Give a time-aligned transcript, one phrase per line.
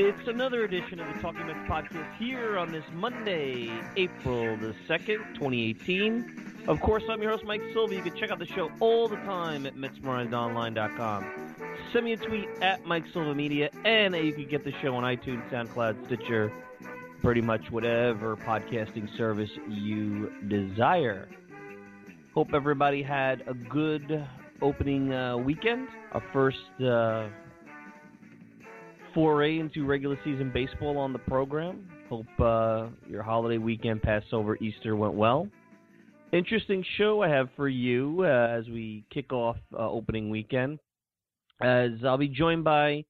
[0.00, 5.34] It's another edition of the Talking Mets podcast here on this Monday, April the 2nd,
[5.34, 6.62] 2018.
[6.68, 7.96] Of course, I'm your host, Mike Silva.
[7.96, 11.56] You can check out the show all the time at MetsMerizedOnline.com.
[11.92, 15.02] Send me a tweet at Mike Silva Media, and you can get the show on
[15.02, 16.52] iTunes, SoundCloud, Stitcher,
[17.20, 21.28] pretty much whatever podcasting service you desire.
[22.34, 24.24] Hope everybody had a good
[24.62, 25.88] opening uh, weekend.
[26.12, 27.30] Our first uh,
[29.18, 31.90] foray into regular season baseball on the program.
[32.08, 35.48] Hope uh, your holiday weekend, Passover, Easter went well.
[36.32, 40.78] Interesting show I have for you uh, as we kick off uh, opening weekend.
[41.60, 43.04] As I'll be joined by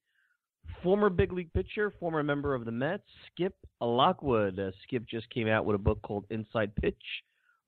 [0.82, 4.58] former big league pitcher, former member of the Mets, Skip Lockwood.
[4.58, 6.96] Uh, Skip just came out with a book called Inside Pitch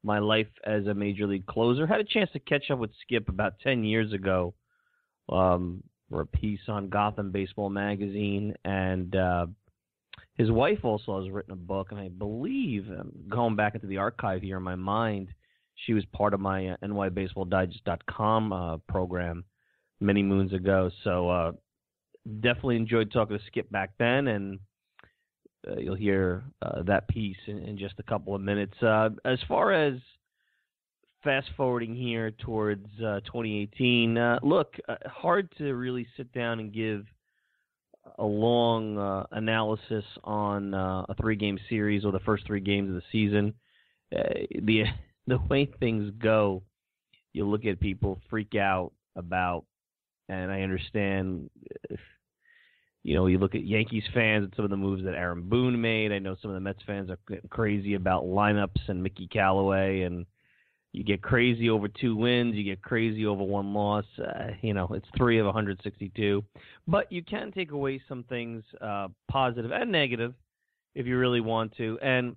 [0.02, 1.86] My Life as a Major League Closer.
[1.86, 4.54] Had a chance to catch up with Skip about 10 years ago.
[5.28, 9.46] Um, for a piece on Gotham Baseball Magazine, and uh,
[10.34, 13.98] his wife also has written a book, and I believe, um, going back into the
[13.98, 15.28] archive here in my mind,
[15.86, 19.44] she was part of my uh, NYBaseballDigest.com uh, program
[20.00, 20.90] many moons ago.
[21.04, 21.52] So uh,
[22.40, 24.58] definitely enjoyed talking to Skip back then, and
[25.68, 28.74] uh, you'll hear uh, that piece in, in, just a couple of minutes.
[28.82, 29.94] Uh, as far as
[31.22, 36.72] fast forwarding here towards uh, 2018, uh, look, uh, hard to really sit down and
[36.72, 37.04] give
[38.18, 42.94] a long uh, analysis on uh, a three-game series or the first three games of
[42.94, 43.54] the season.
[44.14, 44.22] Uh,
[44.62, 44.84] the
[45.26, 46.62] the way things go,
[47.32, 49.64] you look at people freak out about,
[50.28, 51.50] and I understand.
[51.88, 52.00] If,
[53.02, 55.80] you know, you look at Yankees fans and some of the moves that Aaron Boone
[55.80, 56.12] made.
[56.12, 57.18] I know some of the Mets fans are
[57.48, 60.26] crazy about lineups and Mickey Callaway and
[60.92, 62.56] you get crazy over two wins.
[62.56, 64.04] You get crazy over one loss.
[64.18, 66.44] Uh, you know, it's three of 162.
[66.88, 70.34] But you can take away some things, uh, positive and negative,
[70.94, 71.96] if you really want to.
[72.02, 72.34] And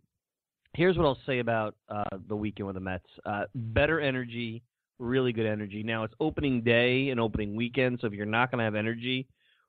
[0.73, 4.61] here's what I'll say about uh, the weekend with the Mets: uh, better energy,
[4.99, 5.81] really good energy.
[5.81, 9.27] Now it's opening day and opening weekend, so if you're not going to have energy,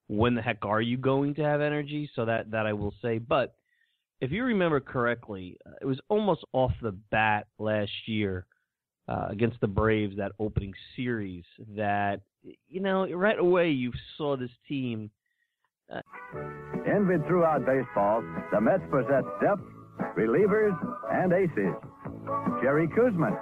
[0.08, 2.10] when the heck are you going to have energy?
[2.14, 3.54] So that that I will say, but.
[4.20, 8.46] If you remember correctly, uh, it was almost off the bat last year
[9.09, 11.45] uh, against the Braves that opening series
[11.77, 12.21] that
[12.69, 15.11] you know right away you saw this team.
[15.93, 16.01] Uh,
[16.87, 18.23] Envied throughout baseball,
[18.53, 19.62] the Mets possess depth,
[20.17, 20.75] relievers,
[21.12, 21.75] and aces.
[22.62, 23.39] Jerry Koosman,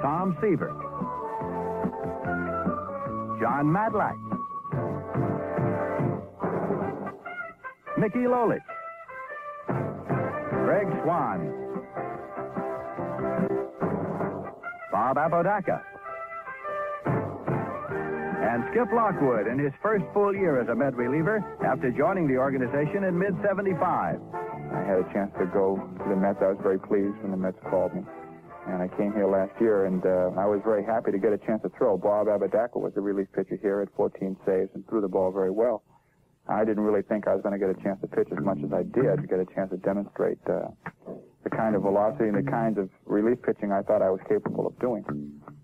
[0.00, 0.72] Tom Seaver.
[3.40, 4.14] Jon Matlack.
[7.98, 8.58] Mickey Lolich.
[10.64, 11.63] Craig Swan.
[14.94, 15.82] Bob Apodaca.
[17.04, 22.36] And Skip Lockwood in his first full year as a Met reliever after joining the
[22.36, 23.74] organization in mid 75.
[23.82, 26.38] I had a chance to go to the Mets.
[26.38, 28.02] I was very pleased when the Mets called me.
[28.68, 31.38] And I came here last year, and uh, I was very happy to get a
[31.38, 31.98] chance to throw.
[31.98, 35.50] Bob Apodaca was the relief pitcher here at 14 saves and threw the ball very
[35.50, 35.82] well.
[36.46, 38.58] I didn't really think I was going to get a chance to pitch as much
[38.62, 40.70] as I did, get a chance to demonstrate uh,
[41.44, 44.66] the kind of velocity and the kinds of relief pitching I thought I was capable
[44.66, 45.04] of doing.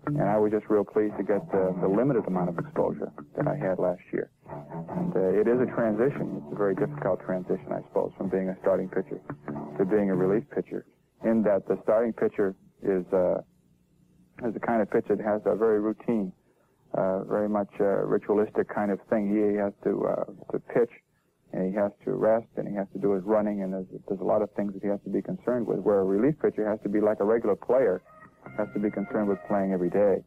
[0.05, 3.47] And I was just real pleased to get the, the limited amount of exposure that
[3.47, 4.31] I had last year.
[4.49, 6.41] And uh, it is a transition.
[6.41, 9.19] It's a very difficult transition, I suppose, from being a starting pitcher
[9.77, 10.85] to being a relief pitcher,
[11.23, 13.41] in that the starting pitcher is uh,
[14.45, 16.31] is the kind of pitch that has a very routine,
[16.95, 19.29] uh, very much uh, ritualistic kind of thing.
[19.29, 20.89] He has to uh, to pitch,
[21.53, 24.21] and he has to rest, and he has to do his running, and there's there's
[24.21, 25.79] a lot of things that he has to be concerned with.
[25.79, 28.01] Where a relief pitcher has to be like a regular player,
[28.57, 30.23] has to be concerned with playing every day.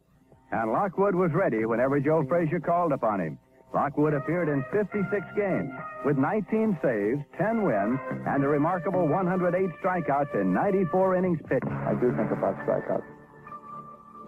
[0.51, 3.39] And Lockwood was ready whenever Joe Frazier called upon him.
[3.73, 5.03] Lockwood appeared in 56
[5.35, 5.69] games
[6.05, 11.67] with 19 saves, 10 wins, and a remarkable 108 strikeouts in 94 innings pitched.
[11.67, 13.03] I do think about strikeouts.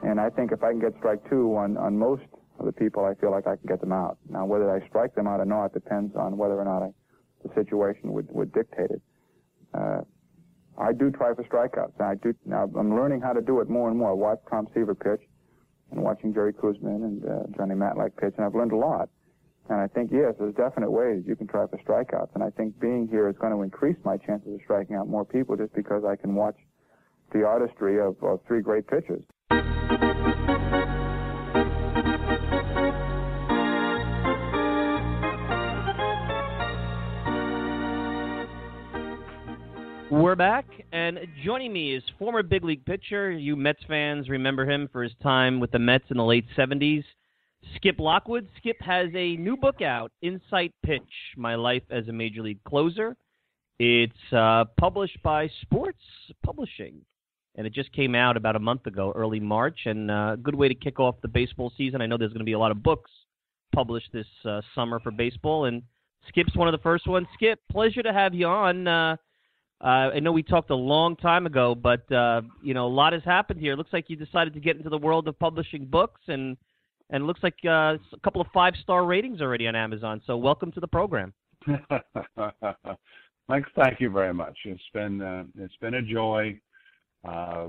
[0.04, 2.24] And I think if I can get strike two on, on most
[2.60, 4.18] of the people, I feel like I can get them out.
[4.30, 6.90] Now, whether I strike them out or not depends on whether or not I,
[7.44, 9.02] the situation would, would dictate it.
[9.74, 10.02] Uh,
[10.78, 12.00] I do try for strikeouts.
[12.02, 14.12] I do, now I'm learning how to do it more and more.
[14.12, 15.22] I watch Tom Seaver pitch
[15.92, 19.10] and watching Jerry Koosman and uh, Johnny Matlack pitch, and I've learned a lot.
[19.70, 22.30] And I think, yes, there's definite ways you can try for strikeouts.
[22.36, 25.26] And I think being here is going to increase my chances of striking out more
[25.26, 26.56] people just because I can watch
[27.34, 29.24] the artistry of, of three great pitchers.
[40.28, 43.32] We're back, and joining me is former big league pitcher.
[43.32, 47.06] You Mets fans remember him for his time with the Mets in the late 70s.
[47.78, 48.46] Skip Lockwood.
[48.58, 51.02] Skip has a new book out, Inside Pitch
[51.38, 53.16] My Life as a Major League Closer.
[53.80, 56.04] It's uh, published by Sports
[56.46, 57.00] Publishing,
[57.56, 60.56] and it just came out about a month ago, early March, and uh, a good
[60.56, 62.02] way to kick off the baseball season.
[62.02, 63.12] I know there's going to be a lot of books
[63.74, 65.84] published this uh, summer for baseball, and
[66.28, 67.28] Skip's one of the first ones.
[67.34, 69.18] Skip, pleasure to have you on.
[69.80, 73.14] Uh, I know we talked a long time ago, but uh, you know a lot
[73.14, 73.74] has happened here.
[73.74, 76.58] It looks like you decided to get into the world of publishing books, and
[77.12, 80.20] and it looks like uh, a couple of five star ratings already on Amazon.
[80.26, 81.32] So welcome to the program.
[83.50, 84.58] Mike, thank you very much.
[84.66, 86.60] It's been uh, it's been a joy.
[87.24, 87.68] Uh,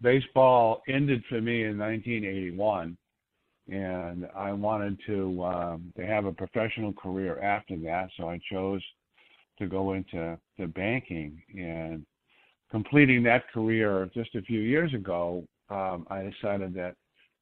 [0.00, 2.96] baseball ended for me in 1981,
[3.68, 8.10] and I wanted to um, to have a professional career after that.
[8.16, 8.82] So I chose
[9.58, 12.04] to go into to banking and
[12.70, 15.44] completing that career just a few years ago.
[15.70, 16.94] Um, I decided that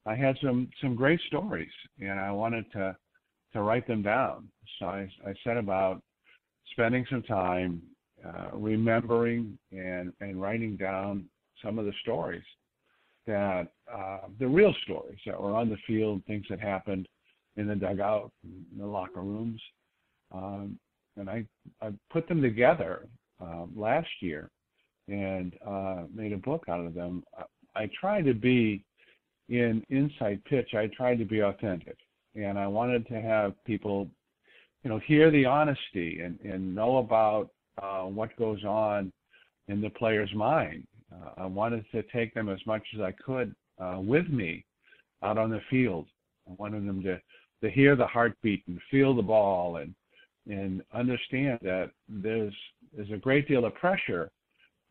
[0.06, 1.70] I had some some great stories
[2.00, 2.96] and I wanted to
[3.52, 4.48] to write them down.
[4.78, 6.02] So I, I set about
[6.72, 7.82] spending some time
[8.25, 11.26] uh, remembering and and writing down
[11.62, 12.44] some of the stories
[13.26, 17.08] that uh, the real stories that were on the field, things that happened
[17.56, 19.61] in the dugout, in the locker rooms,
[20.32, 20.78] um,
[21.16, 21.44] and I
[21.80, 23.06] I put them together
[23.40, 24.50] uh, last year
[25.08, 27.23] and uh, made a book out of them.
[27.75, 28.85] I try to be
[29.49, 30.75] in Inside Pitch.
[30.75, 31.96] I tried to be authentic,
[32.35, 34.08] and I wanted to have people,
[34.82, 37.50] you know, hear the honesty and and know about
[37.82, 39.12] uh, what goes on
[39.68, 40.87] in the player's mind.
[41.12, 44.64] Uh, I wanted to take them as much as I could uh, with me
[45.23, 46.06] out on the field.
[46.49, 47.20] I wanted them to
[47.62, 49.94] to hear the heartbeat and feel the ball and
[50.49, 52.55] and understand that there's
[52.95, 54.31] there's a great deal of pressure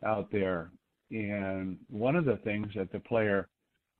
[0.05, 0.69] out there.
[1.11, 3.47] And one of the things that the player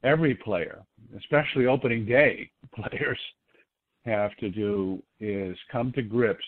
[0.04, 0.84] every player
[1.18, 3.20] especially opening day players
[4.06, 6.46] have to do is come to grips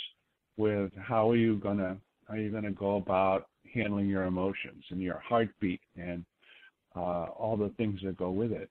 [0.57, 1.97] with how are you going to
[2.27, 6.25] how are you to go about handling your emotions and your heartbeat and
[6.95, 8.69] uh, all the things that go with it.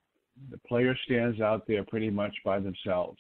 [0.51, 3.19] The player stands out there pretty much by themselves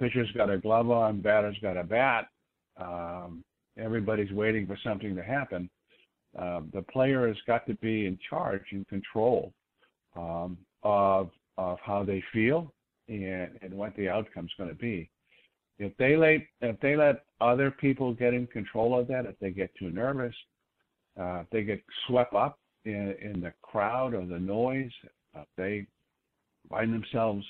[0.00, 2.28] pitcher's got a glove on, batter's got a bat.
[2.76, 3.44] Um,
[3.78, 5.68] everybody's waiting for something to happen.
[6.38, 9.52] Uh, the player has got to be in charge, and control
[10.16, 12.72] um, of of how they feel
[13.08, 15.10] and, and what the outcome's going to be.
[15.78, 19.50] If they let if they let other people get in control of that, if they
[19.50, 20.34] get too nervous,
[21.20, 24.92] uh, they get swept up in, in the crowd or the noise.
[25.36, 25.86] Uh, they
[26.68, 27.44] find themselves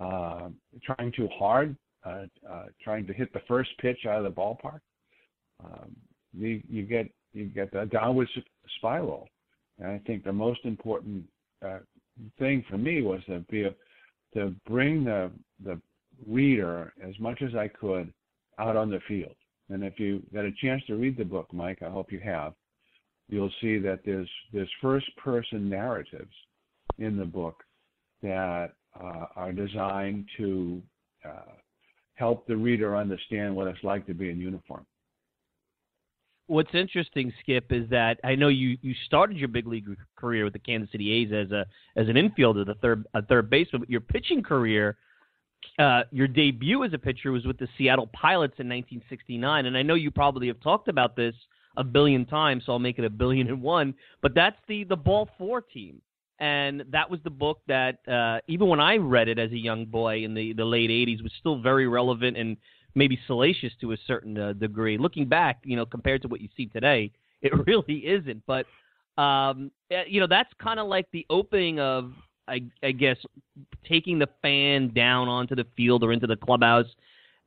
[0.00, 0.48] uh,
[0.82, 4.80] trying too hard, uh, uh, trying to hit the first pitch out of the ballpark.
[5.62, 5.94] Um,
[6.32, 8.28] you, you get you get a downward
[8.78, 9.28] spiral.
[9.78, 11.24] And I think the most important
[11.64, 11.78] uh,
[12.38, 13.74] thing for me was to be a,
[14.34, 15.30] to bring the
[15.64, 15.80] the
[16.26, 18.12] reader as much as I could
[18.58, 19.34] out on the field.
[19.68, 22.54] And if you get a chance to read the book, Mike, I hope you have,
[23.28, 26.34] you'll see that there's there's first person narratives
[26.98, 27.62] in the book
[28.22, 30.82] that uh, are designed to
[31.24, 31.52] uh,
[32.14, 34.86] help the reader understand what it's like to be in uniform.
[36.46, 40.52] What's interesting, Skip, is that I know you, you started your big league career with
[40.52, 43.82] the Kansas City A's as a as an infielder, the third a third baseman.
[43.82, 44.96] But your pitching career,
[45.78, 49.82] uh, your debut as a pitcher was with the Seattle Pilots in 1969, and I
[49.82, 51.36] know you probably have talked about this
[51.76, 53.94] a billion times, so I'll make it a billion and one.
[54.20, 56.02] But that's the the ball four team,
[56.40, 59.84] and that was the book that uh, even when I read it as a young
[59.84, 62.56] boy in the the late '80s was still very relevant and
[62.94, 64.98] maybe salacious to a certain uh, degree.
[64.98, 68.42] Looking back, you know, compared to what you see today, it really isn't.
[68.46, 68.66] But
[69.20, 72.12] um, eh, you know, that's kind of like the opening of,
[72.48, 73.16] I, I guess,
[73.88, 76.86] taking the fan down onto the field or into the clubhouse.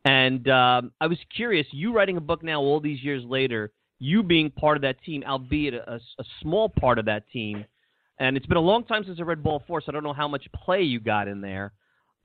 [0.06, 3.72] And um, I was curious, you writing a book now all these years later
[4.04, 7.64] you being part of that team, albeit a, a, small part of that team.
[8.24, 10.14] And it's been a long time since I read Ball Four, so I don't know
[10.14, 11.74] how much play you got in there.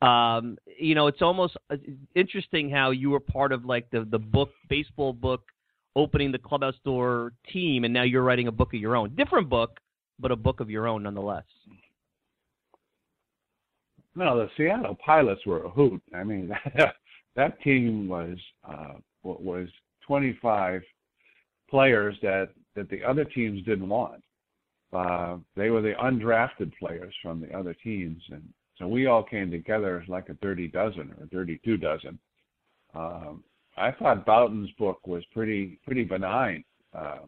[0.00, 1.76] Um, you know, it's almost uh,
[2.14, 5.42] interesting how you were part of like the the book, baseball book,
[5.96, 9.48] opening the clubhouse door team, and now you're writing a book of your own, different
[9.48, 9.80] book,
[10.20, 11.42] but a book of your own nonetheless.
[14.14, 16.00] No, the Seattle Pilots were a hoot.
[16.14, 16.56] I mean,
[17.34, 18.38] that, team was
[18.68, 19.66] uh, was
[20.06, 20.80] 25
[21.68, 24.22] players that that the other teams didn't want.
[24.92, 28.42] Uh, they were the undrafted players from the other teams, and
[28.78, 32.18] so we all came together like a dirty dozen or a dirty two dozen.
[32.94, 33.44] Um,
[33.76, 36.64] I thought Bouton's book was pretty pretty benign.
[36.96, 37.18] Uh,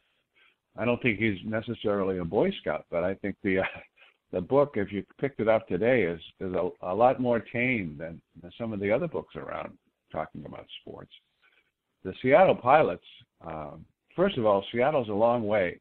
[0.77, 3.65] I don't think he's necessarily a Boy Scout, but I think the uh,
[4.33, 7.97] the book, if you picked it up today, is is a, a lot more tame
[7.99, 9.77] than, than some of the other books around
[10.13, 11.13] talking about sports.
[12.05, 13.05] The Seattle Pilots,
[13.45, 13.85] um,
[14.17, 15.81] first of all, Seattle's a long way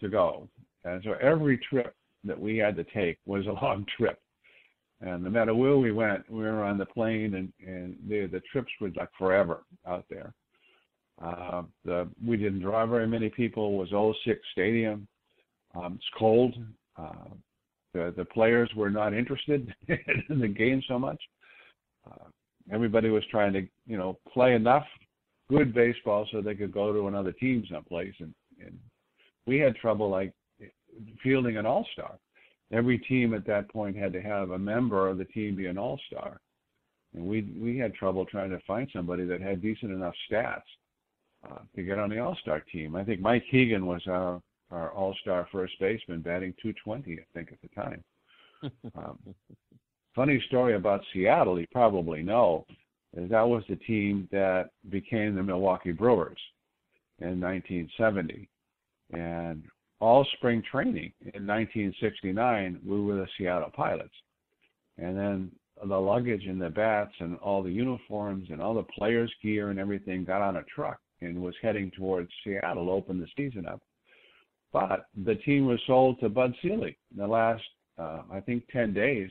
[0.00, 0.48] to go,
[0.84, 1.94] and so every trip
[2.24, 4.18] that we had to take was a long trip.
[5.00, 8.42] And no matter where we went, we were on the plane, and and the the
[8.50, 10.32] trips were like forever out there.
[11.22, 13.74] Uh, the we didn't draw very many people.
[13.74, 15.06] It was old Sick's Stadium.
[15.76, 16.56] Um, it's cold.
[16.96, 17.30] Uh,
[17.94, 19.72] the the players were not interested
[20.28, 21.22] in the game so much.
[22.10, 22.24] Uh,
[22.72, 24.86] everybody was trying to you know play enough
[25.48, 28.14] good baseball so they could go to another team someplace.
[28.20, 28.78] And, and
[29.46, 30.32] we had trouble like
[31.22, 32.18] fielding an all star.
[32.72, 35.78] Every team at that point had to have a member of the team be an
[35.78, 36.40] all star.
[37.14, 40.62] And we we had trouble trying to find somebody that had decent enough stats
[41.50, 42.94] uh, to get on the all star team.
[42.94, 47.52] I think Mike Hegan was our our all star first baseman, batting 220, I think
[47.52, 48.04] at the time.
[48.96, 49.16] Um,
[50.16, 52.66] funny story about Seattle, you probably know
[53.16, 56.38] is that was the team that became the Milwaukee Brewers
[57.20, 58.48] in 1970.
[59.12, 59.62] And
[60.00, 64.14] all spring training in 1969, we were the Seattle Pilots.
[64.96, 65.50] And then
[65.86, 69.78] the luggage and the bats and all the uniforms and all the players' gear and
[69.78, 73.80] everything got on a truck and was heading towards Seattle to open the season up.
[74.72, 77.62] But the team was sold to Bud Selig in the last,
[77.98, 79.30] uh, I think, 10 days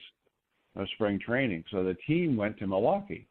[0.76, 1.64] of spring training.
[1.72, 3.28] So the team went to Milwaukee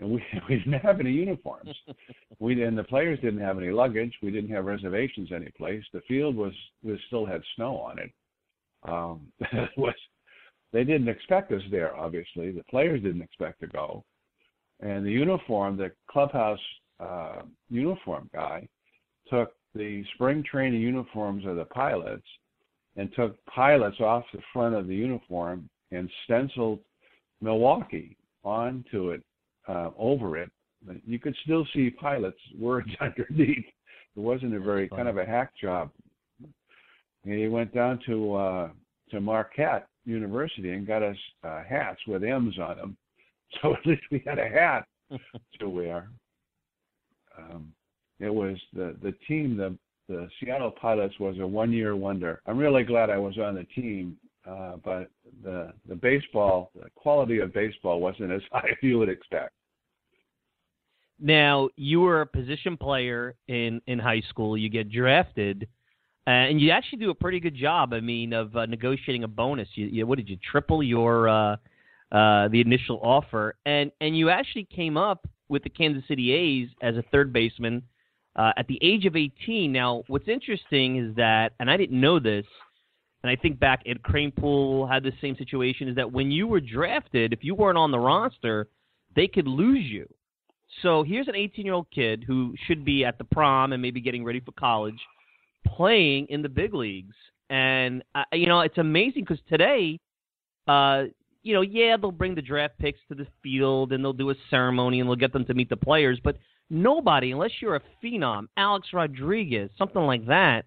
[0.00, 1.70] and we we didn't have any uniforms.
[2.38, 4.12] we and the players didn't have any luggage.
[4.22, 5.84] We didn't have reservations any place.
[5.92, 6.52] The field was
[6.82, 8.10] was still had snow on it.
[8.88, 9.32] Um,
[9.76, 9.94] was
[10.72, 11.96] they didn't expect us there.
[11.96, 14.04] Obviously, the players didn't expect to go,
[14.80, 16.58] and the uniform, the clubhouse
[16.98, 18.66] uh, uniform guy,
[19.28, 22.26] took the spring training uniforms of the pilots
[22.96, 26.80] and took pilots off the front of the uniform and stenciled
[27.40, 29.22] Milwaukee onto it
[29.70, 30.50] uh, over it,
[30.86, 33.66] But you could still see pilots' words underneath.
[34.16, 35.90] It wasn't a very kind of a hack job.
[37.24, 38.68] And he went down to uh,
[39.10, 42.96] to Marquette University and got us uh, hats with M's on them.
[43.60, 44.86] So at least we had a hat
[45.58, 46.08] to wear.
[47.36, 47.72] Um,
[48.20, 49.76] it was the the team the
[50.08, 52.42] the Seattle Pilots was a one year wonder.
[52.46, 54.16] I'm really glad I was on the team,
[54.48, 55.10] uh, but
[55.42, 59.52] the the baseball the quality of baseball wasn't as high as you would expect.
[61.20, 64.56] Now, you were a position player in, in high school.
[64.56, 65.68] You get drafted.
[66.26, 67.92] and you actually do a pretty good job.
[67.92, 69.68] I mean, of uh, negotiating a bonus.
[69.74, 71.56] You, you, what did you triple your uh,
[72.12, 76.68] uh, the initial offer, and and you actually came up with the Kansas City A's
[76.82, 77.82] as a third baseman
[78.36, 79.70] uh, at the age of 18.
[79.70, 82.46] Now, what's interesting is that, and I didn't know this,
[83.22, 86.60] and I think back Ed Kranepool had the same situation, is that when you were
[86.60, 88.68] drafted, if you weren't on the roster,
[89.14, 90.08] they could lose you.
[90.82, 94.00] So here's an 18 year old kid who should be at the prom and maybe
[94.00, 94.98] getting ready for college
[95.66, 97.14] playing in the big leagues.
[97.48, 99.98] And, uh, you know, it's amazing because today,
[100.68, 101.04] uh,
[101.42, 104.34] you know, yeah, they'll bring the draft picks to the field and they'll do a
[104.50, 106.20] ceremony and they'll get them to meet the players.
[106.22, 106.36] But
[106.68, 110.64] nobody, unless you're a phenom, Alex Rodriguez, something like that,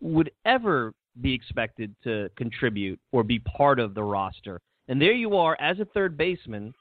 [0.00, 4.60] would ever be expected to contribute or be part of the roster.
[4.88, 6.74] And there you are as a third baseman,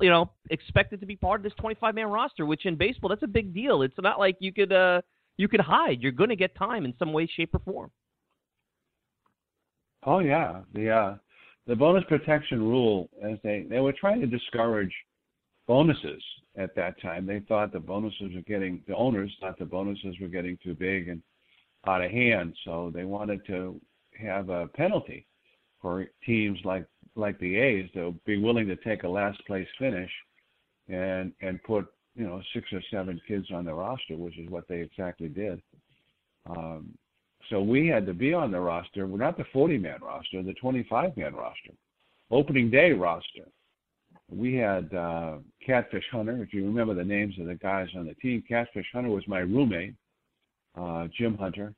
[0.00, 3.22] you know, expected to be part of this 25 man roster, which in baseball that's
[3.22, 3.82] a big deal.
[3.82, 5.00] It's not like you could uh
[5.36, 6.00] you could hide.
[6.00, 7.90] You're going to get time in some way, shape, or form.
[10.04, 11.16] Oh yeah, the uh,
[11.66, 14.92] the bonus protection rule, as they they were trying to discourage
[15.66, 16.22] bonuses
[16.56, 17.26] at that time.
[17.26, 21.08] They thought the bonuses were getting the owners thought the bonuses were getting too big
[21.08, 21.22] and
[21.86, 23.80] out of hand, so they wanted to
[24.20, 25.26] have a penalty
[25.80, 26.84] for teams like
[27.18, 30.10] like the A's to be willing to take a last place finish
[30.88, 34.66] and and put you know six or seven kids on the roster, which is what
[34.68, 35.60] they exactly did.
[36.48, 36.90] Um,
[37.50, 39.06] so we had to be on the roster.
[39.06, 41.72] We're not the 40 man roster, the 25 man roster,
[42.30, 43.48] opening day roster.
[44.30, 46.42] We had uh, Catfish Hunter.
[46.42, 49.38] If you remember the names of the guys on the team, Catfish Hunter was my
[49.38, 49.94] roommate,
[50.78, 51.72] uh, Jim Hunter.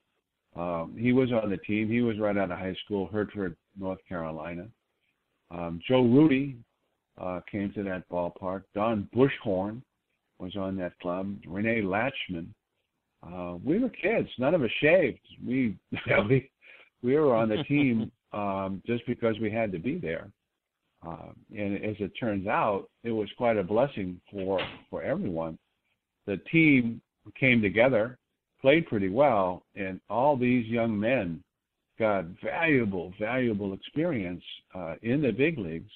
[0.57, 1.89] Um, he was on the team.
[1.89, 4.67] He was right out of high school, Hertford, North Carolina.
[5.51, 6.57] Um, Joe Rudi
[7.21, 8.63] uh, came to that ballpark.
[8.75, 9.83] Don Buschhorn
[10.39, 11.37] was on that club.
[11.47, 12.49] Rene Lachemann.
[13.23, 14.29] Uh, we were kids.
[14.39, 15.21] None of us shaved.
[15.47, 15.77] We
[16.29, 16.51] we
[17.03, 20.31] we were on the team um, just because we had to be there.
[21.07, 25.59] Uh, and as it turns out, it was quite a blessing for for everyone.
[26.27, 27.01] The team
[27.39, 28.19] came together,
[28.61, 31.43] played pretty well, and all these young men
[32.01, 34.43] got valuable, valuable experience
[34.75, 35.91] uh, in the big leagues,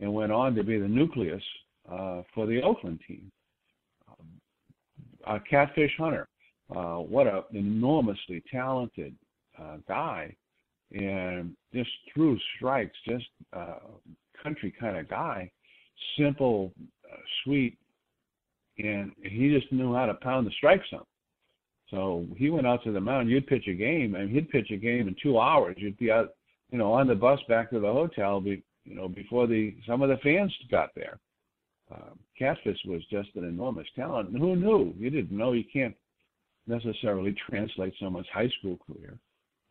[0.00, 1.42] and went on to be the nucleus
[1.90, 3.32] uh, for the Oakland team
[5.26, 6.28] uh, Catfish Hunter.
[6.74, 9.14] Uh, what an enormously talented
[9.60, 10.34] uh, guy,
[10.92, 13.78] and just threw strikes, just uh,
[14.42, 15.50] country kind of guy,
[16.18, 16.72] simple,
[17.10, 17.78] uh, sweet,
[18.78, 21.04] and he just knew how to pound the strike zone.
[21.90, 23.30] So he went out to the mound.
[23.30, 25.76] You'd pitch a game, and he'd pitch a game in two hours.
[25.78, 26.34] You'd be out,
[26.70, 30.02] you know, on the bus back to the hotel, be, you know, before the some
[30.02, 31.20] of the fans got there
[31.92, 34.30] uh, Catfish was just an enormous talent.
[34.30, 34.94] And who knew?
[34.98, 35.94] You didn't know you can't
[36.66, 39.18] necessarily translate someone's high school career,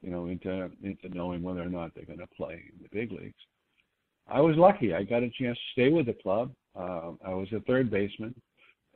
[0.01, 3.12] you know, into into knowing whether or not they're going to play in the big
[3.12, 3.34] leagues.
[4.28, 4.93] I was lucky.
[4.93, 6.51] I got a chance to stay with the club.
[6.75, 8.34] Uh, I was a third baseman.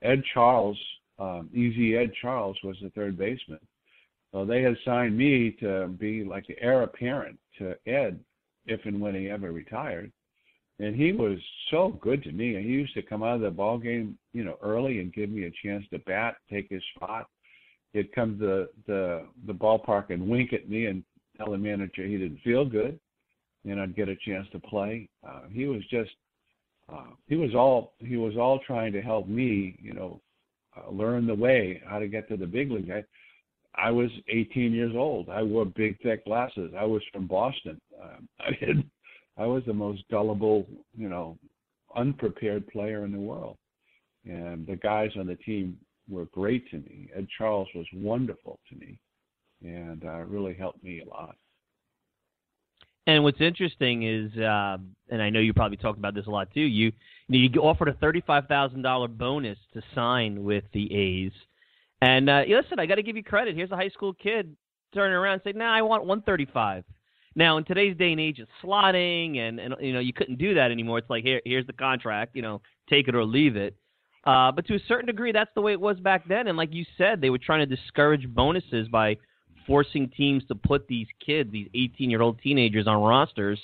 [0.01, 0.79] Ed Charles,
[1.19, 3.59] um, Easy Ed Charles, was the third baseman.
[4.31, 8.19] So they had signed me to be like the heir apparent to Ed
[8.65, 10.11] if and when he ever retired
[10.79, 11.37] and he was
[11.71, 12.55] so good to me.
[12.55, 15.29] And he used to come out of the ball game, you know, early and give
[15.29, 17.27] me a chance to bat, take his spot.
[17.93, 21.03] He'd come to the the, the ballpark and wink at me and
[21.37, 22.99] tell the manager he didn't feel good,
[23.65, 25.09] and I'd get a chance to play.
[25.27, 26.11] Uh, he was just
[26.91, 30.21] uh, he was all he was all trying to help me, you know,
[30.77, 32.91] uh, learn the way how to get to the big league.
[32.91, 33.03] I,
[33.75, 35.29] I was 18 years old.
[35.29, 36.71] I wore big thick glasses.
[36.77, 37.79] I was from Boston.
[38.01, 38.89] Um, I didn't
[39.39, 41.37] I was the most gullible, you know,
[41.95, 43.57] unprepared player in the world.
[44.25, 45.77] And the guys on the team
[46.09, 47.07] were great to me.
[47.15, 48.99] Ed Charles was wonderful to me,
[49.63, 51.37] and uh, really helped me a lot.
[53.09, 54.77] And what's interesting is, uh,
[55.09, 56.61] and I know you probably talked about this a lot too.
[56.61, 56.91] You
[57.27, 61.31] you, offered a thirty-five thousand dollar bonus to sign with the A's,
[62.03, 63.55] and uh, listen, I got to give you credit.
[63.55, 64.55] Here's a high school kid
[64.93, 66.83] turning around and saying, "Nah, I want one thirty-five.
[67.33, 70.53] Now, in today's day and age of slotting, and and you know you couldn't do
[70.53, 70.99] that anymore.
[70.99, 73.75] It's like here, here's the contract, you know, take it or leave it.
[74.23, 76.45] Uh, but to a certain degree, that's the way it was back then.
[76.45, 79.17] And like you said, they were trying to discourage bonuses by
[79.69, 83.59] forcing teams to put these kids, these 18-year-old teenagers, on rosters.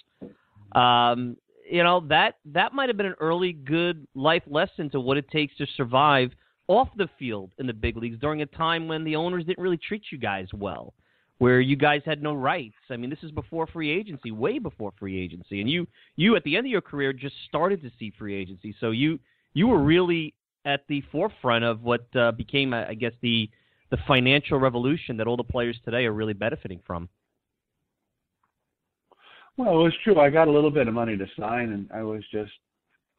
[0.74, 1.36] Um,
[1.68, 5.28] you know that that might have been an early good life lesson to what it
[5.32, 6.30] takes to survive
[6.68, 9.80] off the field in the big leagues during a time when the owners didn't really
[9.80, 10.94] treat you guys well
[11.38, 12.78] where you guys had no rights.
[12.89, 16.44] I mean, this is before free agency, way before free agency, and you you at
[16.44, 18.76] the end of your career just started to see free agency.
[18.80, 19.20] So you
[19.54, 20.34] you were really
[20.65, 23.50] at the forefront of what uh, became, I guess, the
[23.91, 27.10] the financial revolution that all the players today are really benefiting from.
[29.58, 30.19] Well, it was true.
[30.19, 32.52] I got a little bit of money to sign, and I was just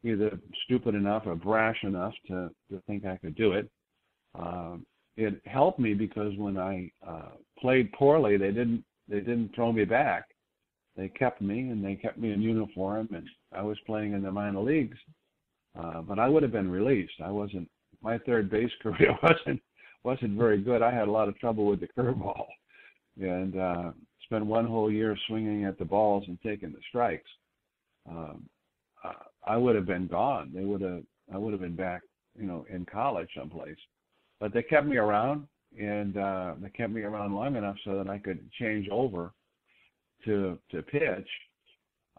[0.05, 3.71] either stupid enough or brash enough to to think I could do it.
[4.39, 4.85] Um,
[5.17, 9.85] it helped me because when I uh, played poorly, they didn't they didn't throw me
[9.85, 10.25] back.
[10.97, 14.33] They kept me and they kept me in uniform, and I was playing in the
[14.33, 14.99] minor leagues.
[15.79, 17.21] Uh, but I would have been released.
[17.23, 17.69] I wasn't.
[18.03, 19.61] My third base career wasn't
[20.07, 20.83] wasn't very good.
[20.83, 22.47] I had a lot of trouble with the curveball,
[23.21, 23.91] and uh,
[24.25, 27.29] spent one whole year swinging at the balls and taking the strikes.
[28.09, 28.49] Um,
[29.45, 30.53] I would have been gone.
[30.55, 31.03] They would have.
[31.33, 32.03] I would have been back,
[32.39, 33.77] you know, in college someplace.
[34.39, 38.09] But they kept me around, and uh, they kept me around long enough so that
[38.09, 39.33] I could change over
[40.25, 41.29] to to pitch.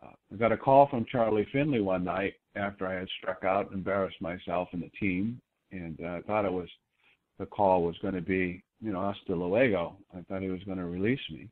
[0.03, 3.71] Uh, I got a call from Charlie Finley one night after I had struck out,
[3.71, 6.69] embarrassed myself and the team, and uh, I thought it was
[7.39, 9.97] the call was going to be, you know, hasta luego.
[10.15, 11.49] I thought he was going to release me.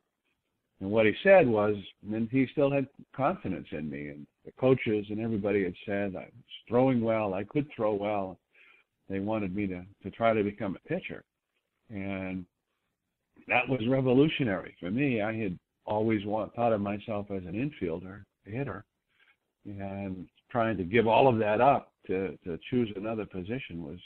[0.81, 1.75] And what he said was,
[2.11, 6.25] and he still had confidence in me, and the coaches and everybody had said I
[6.25, 8.37] was throwing well, I could throw well.
[9.09, 11.23] They wanted me to to try to become a pitcher,
[11.89, 12.45] and
[13.47, 15.21] that was revolutionary for me.
[15.21, 18.83] I had always want, thought of myself as an infielder, a hitter,
[19.65, 23.99] and trying to give all of that up to to choose another position was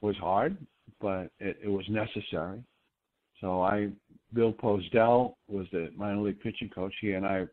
[0.00, 0.56] was hard,
[1.04, 2.64] but it, it was necessary.
[3.42, 3.90] So I,
[4.32, 6.94] Bill Posedel was the minor league pitching coach.
[7.02, 7.44] He and I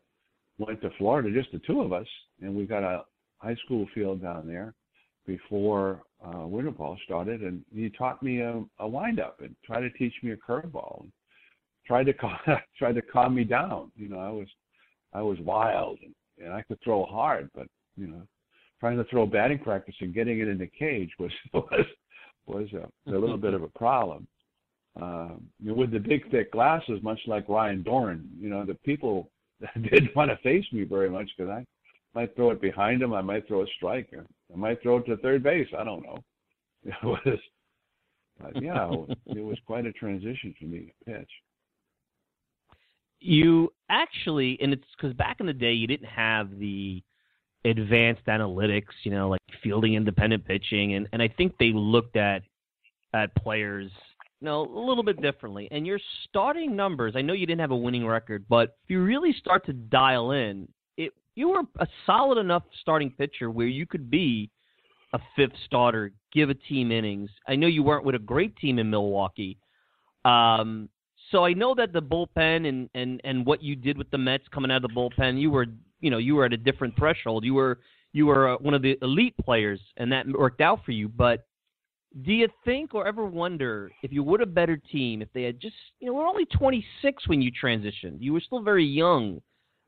[0.58, 2.06] went to Florida, just the two of us,
[2.40, 3.04] and we got a
[3.36, 4.72] high school field down there
[5.26, 9.90] before uh, winter ball started, and he taught me a, a windup and tried to
[9.90, 11.12] teach me a curveball, and
[11.86, 12.38] tried to calm,
[12.78, 13.92] tried to calm me down.
[13.96, 14.48] You know, I was
[15.12, 17.66] I was wild and, and I could throw hard, but
[17.98, 18.22] you know,
[18.80, 21.84] trying to throw batting practice and getting it in the cage was was
[22.46, 24.26] was a, a little bit of a problem.
[25.00, 28.74] Uh, you know, with the big thick glasses, much like Ryne Duren, you know, the
[28.84, 29.30] people
[29.82, 31.64] didn't want to face me very much because I
[32.14, 35.06] might throw it behind him, I might throw a strike, or I might throw it
[35.06, 35.68] to third base.
[35.78, 36.18] I don't know.
[36.84, 37.38] It was,
[38.40, 38.90] but yeah,
[39.26, 41.30] it was quite a transition for me to pitch.
[43.20, 47.00] You actually, and it's because back in the day you didn't have the
[47.64, 52.42] advanced analytics, you know, like fielding independent pitching, and and I think they looked at
[53.14, 53.90] at players
[54.42, 55.68] you know, a little bit differently.
[55.70, 59.00] And your starting numbers, I know you didn't have a winning record, but if you
[59.00, 63.86] really start to dial in, it you were a solid enough starting pitcher where you
[63.86, 64.50] could be
[65.12, 67.30] a fifth starter, give a team innings.
[67.46, 69.58] I know you weren't with a great team in Milwaukee.
[70.24, 70.88] Um,
[71.30, 74.44] so I know that the bullpen and, and, and what you did with the Mets
[74.52, 75.66] coming out of the bullpen, you were
[76.02, 77.44] you know you were at a different threshold.
[77.44, 77.78] You were
[78.12, 81.08] you were uh, one of the elite players, and that worked out for you.
[81.08, 81.46] But
[82.24, 85.58] do you think or ever wonder if you would a better team if they had
[85.58, 89.40] just you know we're only 26 when you transitioned you were still very young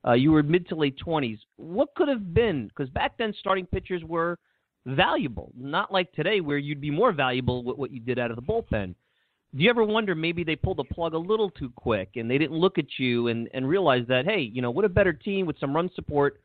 [0.07, 3.67] uh, you were mid to late 20s what could have been because back then starting
[3.67, 4.39] pitchers were
[4.87, 8.37] valuable not like today where you'd be more valuable with what you did out of
[8.37, 8.95] the bullpen
[9.57, 12.39] do you ever wonder maybe they pulled the plug a little too quick and they
[12.39, 15.47] didn't look at you and, and realize that hey you know what a better team
[15.47, 16.41] with some run support.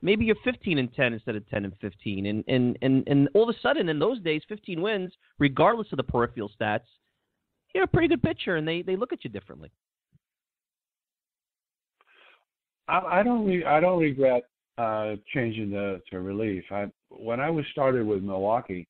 [0.00, 3.48] Maybe you're 15 and 10 instead of 10 and 15 and and and and all
[3.48, 6.86] of a sudden in those days 15 wins regardless of the peripheral stats
[7.74, 9.70] you're a pretty good pitcher and they they look at you differently.
[12.88, 14.44] I, I don't re- i don't regret
[14.78, 16.64] uh changing the to relief.
[16.70, 18.86] I when i was started with milwaukee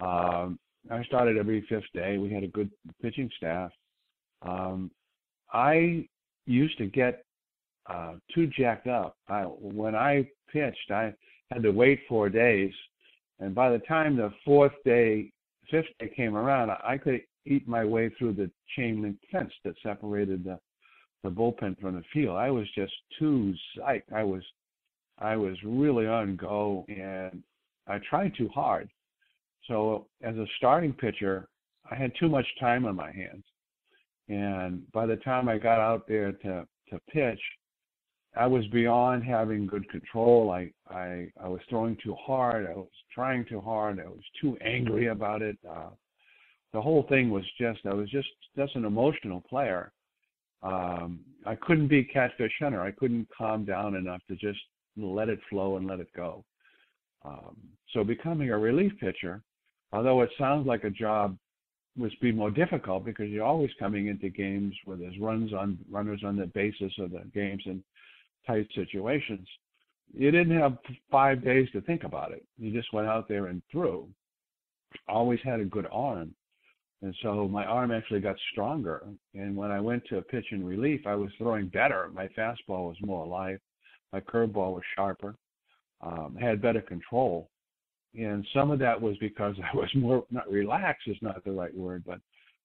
[0.00, 0.58] um
[0.90, 2.70] i started every fifth day we had a good
[3.02, 3.70] pitching staff
[4.42, 4.90] um
[5.52, 6.06] i
[6.46, 7.24] used to get
[7.86, 9.16] uh, too jacked up.
[9.28, 11.14] I, when I pitched, I
[11.50, 12.72] had to wait four days,
[13.40, 15.30] and by the time the fourth day,
[15.70, 19.74] fifth day came around, I could eat my way through the chain link fence that
[19.82, 20.58] separated the
[21.22, 22.36] the bullpen from the field.
[22.36, 24.12] I was just too psyched.
[24.14, 24.42] I was
[25.18, 27.42] I was really on go, and
[27.86, 28.90] I tried too hard.
[29.68, 31.48] So as a starting pitcher,
[31.90, 33.44] I had too much time on my hands,
[34.28, 37.40] and by the time I got out there to to pitch,
[38.36, 40.50] I was beyond having good control.
[40.50, 42.66] I, I I was throwing too hard.
[42.66, 44.00] I was trying too hard.
[44.00, 45.56] I was too angry about it.
[45.68, 45.90] Uh,
[46.72, 49.92] the whole thing was just I was just just an emotional player.
[50.62, 52.80] Um, I couldn't be catfish hunter.
[52.80, 54.58] I couldn't calm down enough to just
[54.96, 56.44] let it flow and let it go.
[57.24, 57.56] Um,
[57.92, 59.42] so becoming a relief pitcher,
[59.94, 61.38] although it sounds like a job
[61.96, 66.22] was be more difficult because you're always coming into games where there's runs on runners
[66.26, 67.82] on the basis of the games and
[68.44, 69.46] tight situations,
[70.12, 70.76] you didn't have
[71.10, 72.44] five days to think about it.
[72.58, 74.08] You just went out there and threw.
[75.08, 76.34] Always had a good arm.
[77.02, 79.06] and so my arm actually got stronger.
[79.34, 82.10] And when I went to pitch in relief, I was throwing better.
[82.12, 83.60] My fastball was more alive,
[84.12, 85.36] my curveball was sharper,
[86.00, 87.50] um, had better control,
[88.18, 91.76] and some of that was because I was more not relaxed is not the right
[91.76, 92.20] word, but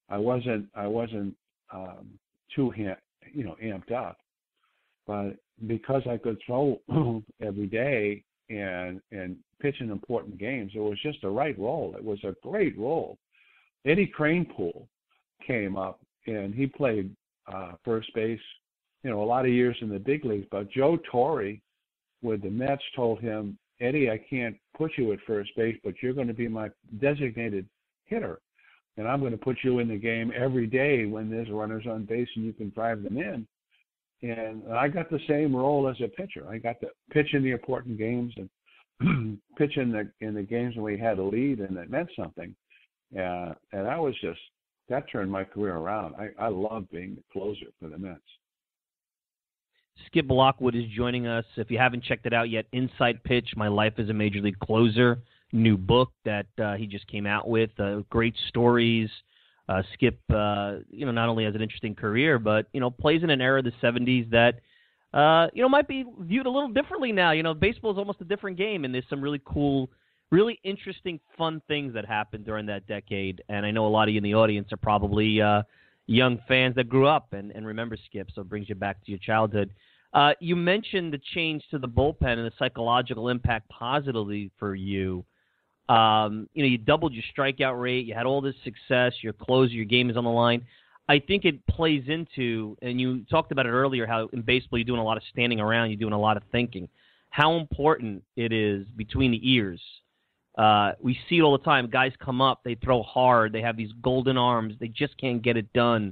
[0.10, 1.36] I wasn't I wasn't
[1.74, 2.08] um,
[2.56, 4.18] too you know amped up.
[5.08, 6.80] But because I could throw
[7.42, 11.94] every day and and pitch in important games, it was just the right role.
[11.98, 13.18] It was a great role.
[13.86, 14.88] Eddie Kranepool
[15.46, 17.16] came up and he played
[17.52, 18.40] uh, first base,
[19.04, 20.48] you know, a lot of years in the big leagues.
[20.52, 21.56] But Joe Torre
[22.22, 26.14] with the Mets told him, Eddie, I can't put you at first base, but you're
[26.14, 27.68] going to be my designated
[28.06, 28.40] hitter.
[28.98, 32.04] And I'm going to put you in the game every day when there's runners on
[32.04, 33.48] base and you can drive them in.
[34.22, 36.46] And I got the same role as a pitcher.
[36.50, 40.76] I got to pitch in the important games and pitch in the in the games
[40.76, 42.54] when we had a lead and it meant something.
[43.12, 44.40] Yeah, and I was just
[44.90, 46.16] that turned my career around.
[46.16, 48.20] I I love being the closer for the Mets.
[50.08, 51.46] Skip Lockwood is joining us.
[51.58, 54.60] If you haven't checked it out yet, Inside Pitch: My Life as a Major League
[54.60, 55.20] Closer,
[55.52, 57.70] new book that uh, he just came out with.
[57.80, 59.10] Uh, great stories.
[59.68, 63.22] Uh, Skip, uh, you know, not only has an interesting career, but you know, plays
[63.24, 64.60] in an era of the '70s that,
[65.18, 67.32] uh, you know, might be viewed a little differently now.
[67.32, 69.90] You know, baseball is almost a different game, and there's some really cool,
[70.32, 73.44] really interesting, fun things that happened during that decade.
[73.48, 75.62] And I know a lot of you in the audience are probably uh,
[76.10, 79.12] young fans that grew up and, and remember Skip, so it brings you back to
[79.12, 79.70] your childhood.
[80.14, 85.24] Uh, you mentioned the change to the bullpen and the psychological impact positively for you.
[85.88, 88.08] Um, you know, you doubled your strikeout rate.
[88.08, 89.14] You had all this success.
[89.22, 90.66] Your closer, your game is on the line.
[91.08, 94.86] I think it plays into, and you talked about it earlier, how in baseball you're
[94.86, 96.88] doing a lot of standing around, you're doing a lot of thinking.
[97.30, 99.82] How important it is between the ears.
[100.58, 101.90] Uh, we see it all the time.
[101.90, 105.56] Guys come up, they throw hard, they have these golden arms, they just can't get
[105.56, 106.12] it done.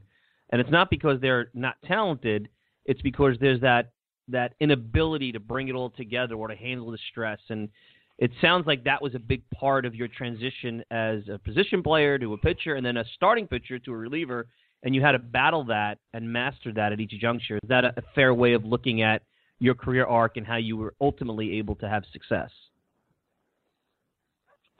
[0.51, 2.47] And it's not because they're not talented
[2.87, 3.91] it's because there's that
[4.29, 7.39] that inability to bring it all together or to handle the stress.
[7.49, 7.69] And
[8.17, 12.17] it sounds like that was a big part of your transition as a position player
[12.19, 14.47] to a pitcher and then a starting pitcher to a reliever.
[14.83, 17.57] And you had to battle that and master that at each juncture.
[17.63, 19.21] Is that a, a fair way of looking at
[19.59, 22.51] your career arc and how you were ultimately able to have success?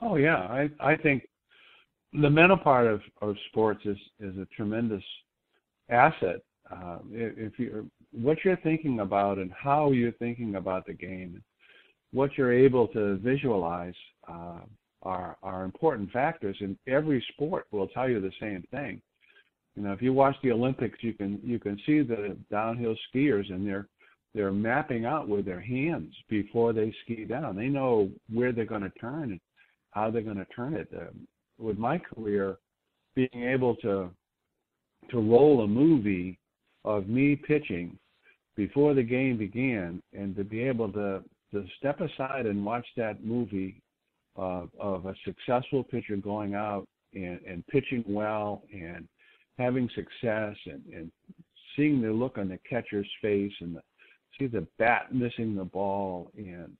[0.00, 1.24] Oh yeah, I I think
[2.12, 5.02] the mental part of, of sports is is a tremendous
[5.90, 6.40] asset.
[6.70, 11.42] Uh, if you what you're thinking about and how you're thinking about the game,
[12.12, 13.94] what you're able to visualize
[14.28, 14.60] uh,
[15.02, 16.56] are are important factors.
[16.60, 19.00] And every sport will tell you the same thing.
[19.76, 23.52] You know, if you watch the Olympics, you can you can see the downhill skiers
[23.52, 23.88] and they're
[24.34, 27.56] they're mapping out with their hands before they ski down.
[27.56, 29.40] They know where they're going to turn
[29.90, 30.88] how they're going to turn it.
[30.94, 31.06] Uh,
[31.58, 32.56] with my career,
[33.14, 34.10] being able to
[35.10, 36.38] to roll a movie
[36.84, 37.98] of me pitching
[38.56, 41.22] before the game began, and to be able to
[41.52, 43.80] to step aside and watch that movie
[44.36, 49.08] of, of a successful pitcher going out and, and pitching well and
[49.58, 51.10] having success and, and
[51.74, 53.80] seeing the look on the catcher's face and the,
[54.38, 56.70] see the bat missing the ball and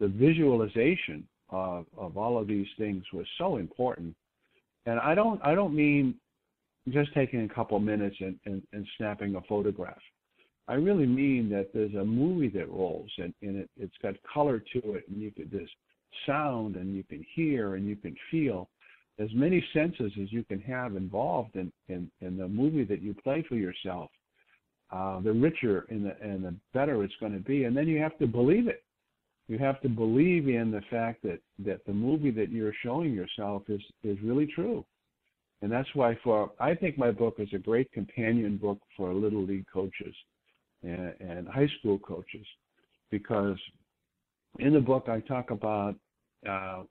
[0.00, 4.14] the visualization of, all of these things was so important.
[4.86, 6.14] And I don't I don't mean
[6.88, 10.00] just taking a couple minutes and, and, and snapping a photograph.
[10.66, 14.58] I really mean that there's a movie that rolls and, and it, it's got color
[14.58, 15.70] to it and you can there's
[16.26, 18.68] sound and you can hear and you can feel
[19.18, 23.14] as many senses as you can have involved in, in, in the movie that you
[23.14, 24.10] play for yourself.
[24.90, 27.64] Uh, the richer and the and the better it's going to be.
[27.64, 28.82] And then you have to believe it.
[29.48, 33.62] You have to believe in the fact that, that the movie that you're showing yourself
[33.68, 34.84] is, is really true.
[35.62, 39.44] And that's why for I think my book is a great companion book for little
[39.44, 40.14] league coaches
[40.82, 42.44] and, and high school coaches
[43.10, 43.56] because
[44.58, 45.94] in the book I talk about
[46.48, 46.82] uh,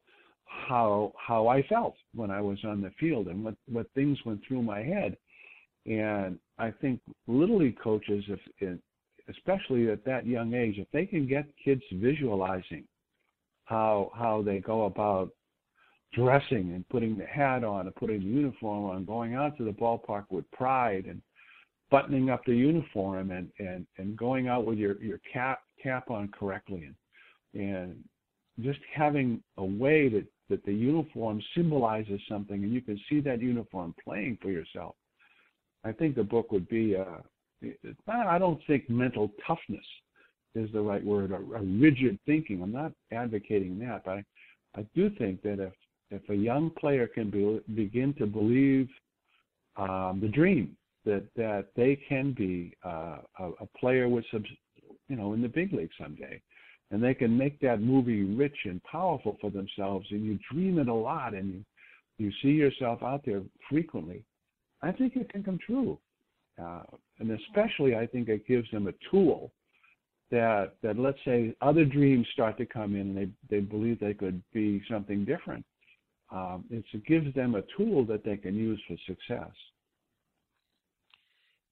[0.46, 4.42] how how I felt when I was on the field and what what things went
[4.48, 5.18] through my head.
[5.86, 8.40] And I think little league coaches, if
[9.32, 12.86] especially at that young age, if they can get kids visualizing
[13.66, 15.30] how how they go about
[16.14, 19.72] dressing and putting the hat on and putting the uniform on, going out to the
[19.72, 21.22] ballpark with pride and
[21.90, 26.28] buttoning up the uniform and, and, and going out with your, your cap cap on
[26.30, 26.96] correctly and
[27.54, 28.02] and
[28.62, 33.42] just having a way that, that the uniform symbolizes something and you can see that
[33.42, 34.96] uniform playing for yourself.
[35.84, 37.18] I think the book would be uh
[38.08, 39.86] I don't think mental toughness
[40.56, 42.62] is the right word, or, or rigid thinking.
[42.62, 44.24] I'm not advocating that, but I,
[44.76, 45.74] I do think that if
[46.10, 48.90] if a young player can be, begin to believe
[49.78, 54.44] um, the dream that that they can be uh, a, a player with some,
[55.08, 56.42] you know, in the big league someday,
[56.92, 60.06] and they can make that movie rich and powerful for themselves.
[60.12, 61.66] And you dream it a lot, and you
[62.18, 64.24] you see yourself out there frequently.
[64.84, 65.98] I think it can come true,
[66.62, 66.84] uh,
[67.22, 69.54] and especially I think it gives them a tool
[70.32, 74.14] that that let's say other dreams start to come in and they they believe they
[74.14, 75.64] could be something different.
[76.32, 79.52] Um, it gives them a tool that they can use for success.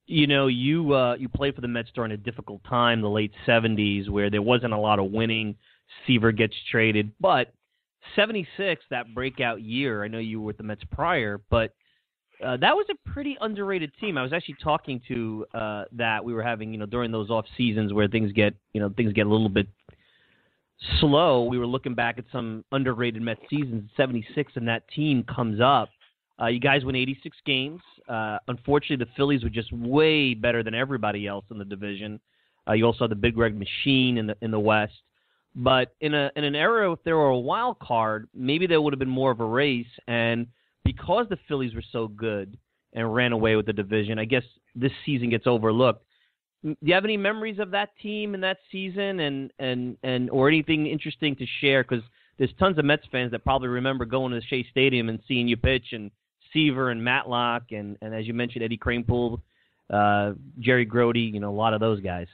[0.06, 3.32] You know, you uh, you played for the Mets during a difficult time, the late
[3.46, 5.56] '70s, where there wasn't a lot of winning.
[6.06, 7.52] Seaver gets traded, but
[8.14, 10.04] '76, that breakout year.
[10.04, 11.74] I know you were with the Mets prior, but
[12.44, 14.16] uh, that was a pretty underrated team.
[14.16, 17.44] I was actually talking to uh, that we were having, you know, during those off
[17.56, 19.66] seasons where things get, you know, things get a little bit
[21.00, 21.44] slow.
[21.44, 23.90] We were looking back at some underrated Mets seasons.
[23.96, 25.90] '76, and that team comes up.
[26.40, 27.80] Uh, you guys win 86 games.
[28.08, 32.18] Uh, unfortunately, the Phillies were just way better than everybody else in the division.
[32.66, 34.94] Uh, you also had the Big Red Machine in the in the West.
[35.54, 38.92] But in a in an era if there were a wild card, maybe there would
[38.92, 39.86] have been more of a race.
[40.06, 40.46] And
[40.84, 42.56] because the Phillies were so good
[42.92, 44.42] and ran away with the division, I guess
[44.74, 46.04] this season gets overlooked.
[46.62, 50.46] Do you have any memories of that team and that season, and and and or
[50.48, 51.82] anything interesting to share?
[51.82, 52.04] Because
[52.36, 55.56] there's tons of Mets fans that probably remember going to Shea Stadium and seeing you
[55.56, 56.10] pitch, and
[56.52, 59.40] Seaver and Matlack, and and as you mentioned, Eddie Kranepool,
[59.88, 62.26] uh, Jerry Grote, You know, a lot of those guys.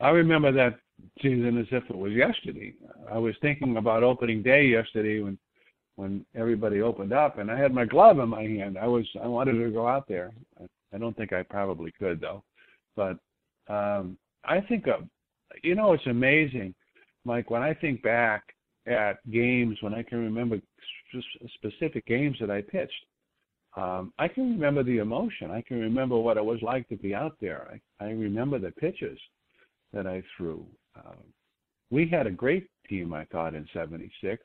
[0.00, 0.78] I remember that
[1.22, 2.74] season as if it was yesterday.
[3.10, 5.38] I was thinking about opening day yesterday when
[5.96, 8.76] when everybody opened up, and I had my glove in my hand.
[8.78, 10.32] I was I wanted to go out there.
[10.92, 12.42] I don't think I probably could though,
[12.96, 13.18] but
[13.68, 15.04] um, I think of
[15.62, 16.74] you know it's amazing,
[17.24, 17.50] Mike.
[17.50, 18.42] When I think back
[18.86, 20.60] at games, when I can remember
[21.54, 22.92] specific games that I pitched,
[23.76, 25.50] um, I can remember the emotion.
[25.50, 27.80] I can remember what it was like to be out there.
[28.00, 29.18] I, I remember the pitches
[29.92, 30.66] that I threw.
[30.96, 31.14] Uh,
[31.90, 34.42] we had a great team, I thought, in '76.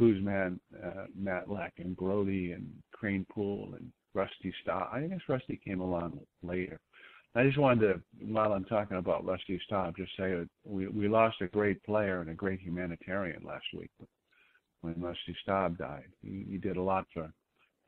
[0.00, 4.88] Koosman, uh, Matlack, and Grote, and Kranepool, and Rusty Staub.
[4.92, 6.80] I guess Rusty came along later.
[7.34, 11.06] I just wanted to, while I'm talking about Rusty Staub, just say that we we
[11.06, 13.90] lost a great player and a great humanitarian last week
[14.80, 16.08] when Rusty Staub died.
[16.22, 17.30] He, he did a lot for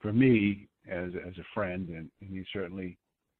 [0.01, 2.99] for me as as a friend, and, and he certainly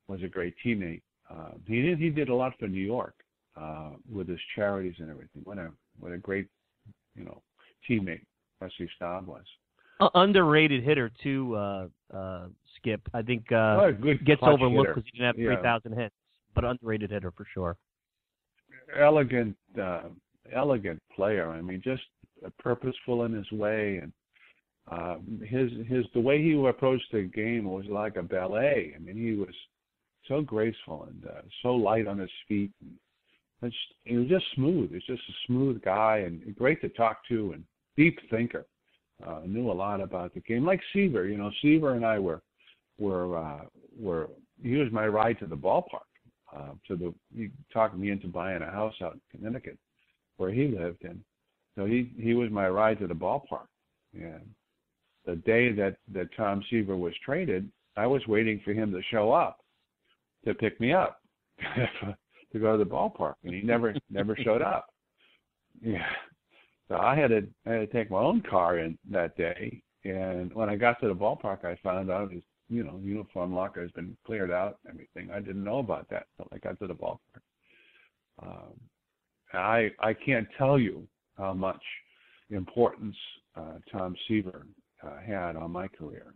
[0.09, 1.03] was a great teammate.
[1.31, 3.15] Uh, he did he did a lot for New York
[3.57, 5.43] uh, with his charities and everything.
[5.45, 6.49] What a what a great
[7.15, 7.43] you know
[7.89, 8.25] teammate
[8.63, 9.45] Rusty Staub was.
[10.01, 12.47] Uh, underrated hitter too, uh, uh,
[12.77, 13.01] Skip.
[13.15, 13.91] I think uh,
[14.25, 16.05] gets overlooked because he didn't have three thousand yeah.
[16.05, 16.15] hits,
[16.55, 17.77] but underrated hitter for sure.
[18.99, 20.03] Elegant, uh,
[20.55, 21.51] elegant player.
[21.51, 22.03] I mean, just
[22.59, 24.13] purposeful in his way, and
[24.91, 28.95] uh, his his the way he approached the game was like a ballet.
[28.97, 29.55] I mean, he was
[30.27, 32.71] so graceful and uh, so light on his feet.
[32.81, 34.93] And just, he was just smooth.
[34.93, 37.65] He's just a smooth guy and great to talk to and
[37.97, 38.67] deep thinker.
[39.27, 41.29] Uh, knew a lot about the game, like Seaver.
[41.29, 42.43] You know, Seaver and I were
[42.99, 43.61] were uh,
[43.99, 44.29] were.
[44.63, 46.07] He was my ride to the ballpark.
[46.55, 49.79] Uh, to the he talked me into buying a house out in Connecticut,
[50.37, 51.21] where he lived, and
[51.77, 53.69] so he he was my ride to the ballpark.
[54.15, 54.43] And
[55.25, 59.33] the day that that Tom Seaver was traded, I was waiting for him to show
[59.33, 59.59] up
[60.45, 61.21] to pick me up
[61.77, 64.87] to go to the ballpark, and he never never showed up.
[65.81, 66.07] Yeah,
[66.89, 70.53] so I had to I had to take my own car in that day, and
[70.55, 73.91] when I got to the ballpark, I found out his you know uniform locker has
[73.93, 75.31] been cleared out everything.
[75.31, 77.19] I didn't know about that until I got to the ballpark.
[78.43, 78.81] Um,
[79.53, 81.83] I I can't tell you how much
[82.51, 83.17] importance
[83.57, 84.67] uh, Tom Seaver
[85.03, 86.35] uh, had on my career,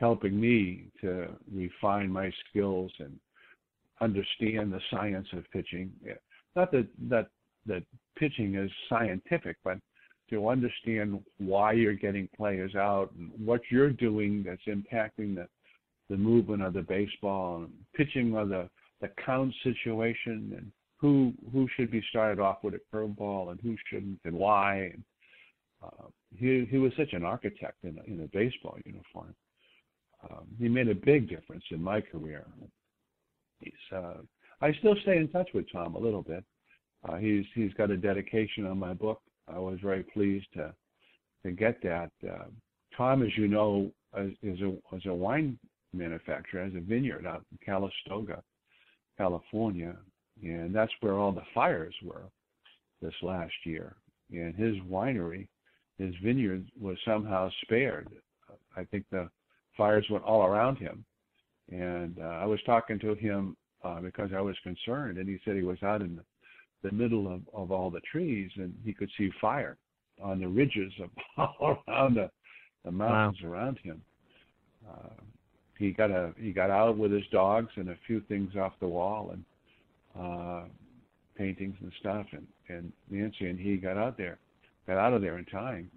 [0.00, 3.18] helping me to refine my skills and
[4.00, 5.92] understand the science of pitching.
[6.56, 7.28] Not that that
[7.66, 7.82] that
[8.16, 9.78] pitching is scientific, but
[10.30, 15.46] to understand why you're getting players out and what you're doing that's impacting the
[16.10, 18.68] the movement of the baseball and pitching of the
[19.00, 23.76] the count situation and who who should be started off with a curveball and who
[23.90, 24.92] shouldn't and why.
[24.94, 25.04] And,
[25.82, 26.06] uh,
[26.36, 29.34] he he was such an architect in a, in a baseball uniform.
[30.30, 32.46] Um, he made a big difference in my career.
[33.60, 34.22] He's uh,
[34.60, 36.44] I still stay in touch with Tom a little bit.
[37.08, 39.20] Uh, he's he's got a dedication on my book.
[39.48, 40.72] I was very pleased to
[41.44, 42.10] to get that.
[42.28, 42.46] Uh,
[42.96, 45.58] Tom, as you know, is a is a wine
[45.92, 48.42] manufacturer, has a vineyard out in Calistoga,
[49.18, 49.96] California,
[50.42, 52.24] and that's where all the fires were
[53.02, 53.96] this last year.
[54.30, 55.48] And his winery,
[55.98, 58.08] his vineyard, was somehow spared
[58.76, 59.28] I think the
[59.76, 61.04] fires went all around him.
[61.70, 65.56] And uh, I was talking to him uh, because I was concerned, and he said
[65.56, 66.22] he was out in the,
[66.84, 69.76] the middle of, of all the trees and he could see fire
[70.22, 71.10] on the ridges of
[71.60, 72.30] all around the,
[72.84, 73.50] the mountains wow.
[73.50, 74.00] around him.
[74.88, 75.22] Uh,
[75.78, 78.86] he got a he got out with his dogs and a few things off the
[78.86, 79.44] wall and
[80.18, 80.64] uh,
[81.36, 84.38] paintings and stuff, and and Nancy and he got out there,
[84.86, 85.90] got out of there in time.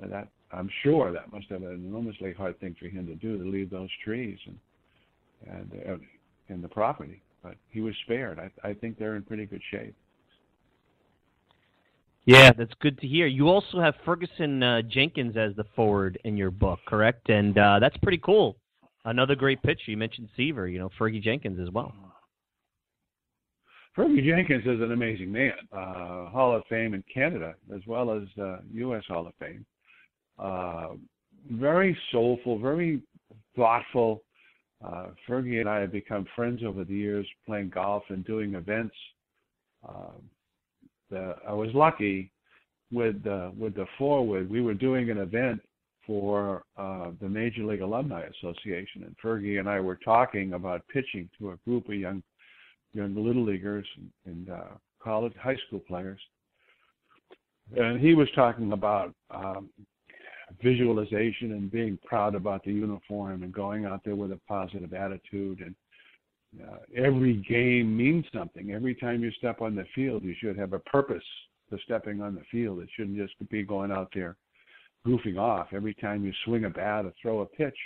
[0.00, 3.14] And that I'm sure that must have been an enormously hard thing for him to
[3.14, 4.58] do to leave those trees and
[5.46, 6.00] and
[6.48, 7.22] in the property.
[7.42, 8.38] But he was spared.
[8.38, 9.94] I I think they're in pretty good shape.
[12.28, 13.26] Yeah, that's good to hear.
[13.26, 17.30] You also have Ferguson uh, Jenkins as the foreword in your book, correct?
[17.30, 18.58] And uh, that's pretty cool.
[19.06, 19.90] Another great pitcher.
[19.90, 21.90] You mentioned Seaver, you know, Fergie Jenkins as well.
[23.96, 25.54] Fergie Jenkins is an amazing man.
[25.72, 29.04] Uh, Hall of Fame in Canada as well as uh, U.S.
[29.08, 29.64] Hall of Fame.
[30.38, 30.88] Uh,
[31.50, 33.00] very soulful, very
[33.56, 34.22] thoughtful.
[34.84, 38.94] Uh, Fergie and I have become friends over the years, playing golf and doing events.
[39.88, 40.10] Uh,
[41.10, 42.30] the, I was lucky
[42.90, 44.50] with the with the foreword.
[44.50, 45.60] We were doing an event
[46.06, 51.28] for uh, the Major League Alumni Association, and Fergie and I were talking about pitching
[51.38, 52.22] to a group of young
[52.94, 53.86] young little leaguers
[54.24, 56.20] and, uh, college high school players.
[57.76, 59.68] And he was talking about um,
[60.62, 65.60] visualization and being proud about the uniform and going out there with a positive attitude
[65.60, 65.74] and
[66.62, 68.72] uh, every game means something.
[68.72, 71.24] Every time you step on the field, you should have a purpose
[71.70, 72.80] to stepping on the field.
[72.80, 74.36] It shouldn't just be going out there
[75.06, 75.68] goofing off.
[75.72, 77.76] Every time you swing a bat or throw a pitch,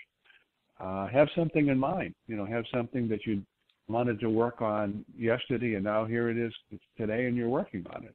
[0.81, 2.15] uh, have something in mind.
[2.27, 3.43] You know, have something that you
[3.89, 6.53] wanted to work on yesterday, and now here it is
[6.97, 8.15] today, and you're working on it.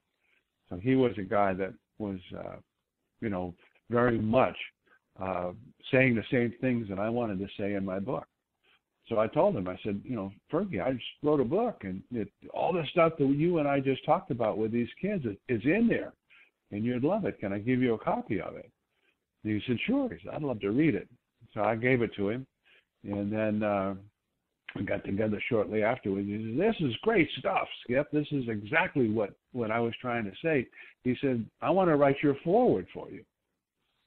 [0.69, 2.55] So he was a guy that was, uh,
[3.21, 3.53] you know,
[3.89, 4.55] very much
[5.21, 5.51] uh,
[5.91, 8.25] saying the same things that I wanted to say in my book.
[9.09, 12.01] So I told him, I said, you know, Fergie, I just wrote a book, and
[12.11, 15.37] it, all the stuff that you and I just talked about with these kids is,
[15.47, 16.11] is in there,
[16.71, 17.39] and you'd love it.
[17.39, 18.69] Can I give you a copy of it?
[19.43, 20.09] And he said, sure.
[20.09, 21.07] He said, I'd love to read it.
[21.53, 22.45] So I gave it to him,
[23.03, 23.95] and then uh,
[24.75, 26.27] we got together shortly afterwards.
[26.27, 28.11] He said, "This is great stuff, Skip.
[28.11, 30.67] This is exactly what what I was trying to say."
[31.03, 33.23] He said, "I want to write your foreword for you."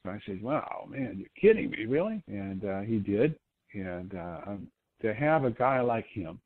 [0.05, 3.35] So I said, "Wow, man, you're kidding me, really?" And uh, he did.
[3.73, 4.41] And uh,
[5.01, 6.39] to have a guy like him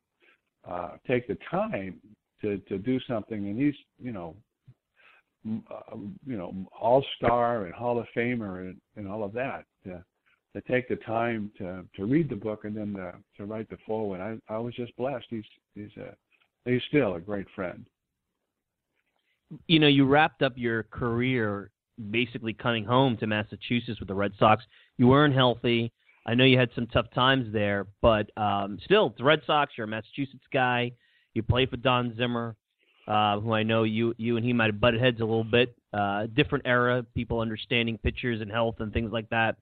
[0.68, 2.00] uh, take the time
[2.40, 4.34] to to do something, and he's you know,
[5.48, 5.96] uh,
[6.26, 9.64] you know, all star and Hall of Famer and, and all of that.
[9.84, 10.02] To,
[10.54, 13.78] to take the time to to read the book and then to, to write the
[13.86, 15.26] foreword, I I was just blessed.
[15.30, 15.44] He's
[15.74, 16.14] he's a
[16.68, 17.84] he's still a great friend.
[19.68, 21.70] You know, you wrapped up your career
[22.10, 24.64] basically coming home to Massachusetts with the Red Sox.
[24.98, 25.92] You weren't healthy.
[26.26, 29.72] I know you had some tough times there, but um, still, the Red Sox.
[29.76, 30.92] You're a Massachusetts guy.
[31.34, 32.56] You played for Don Zimmer,
[33.06, 35.76] uh, who I know you you and he might have butted heads a little bit.
[35.92, 39.56] Uh, different era, people understanding pitchers and health and things like that.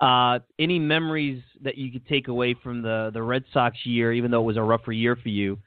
[0.00, 4.32] Uh, any memories that you could take away from the the Red Sox year, even
[4.32, 5.58] though it was a rougher year for you,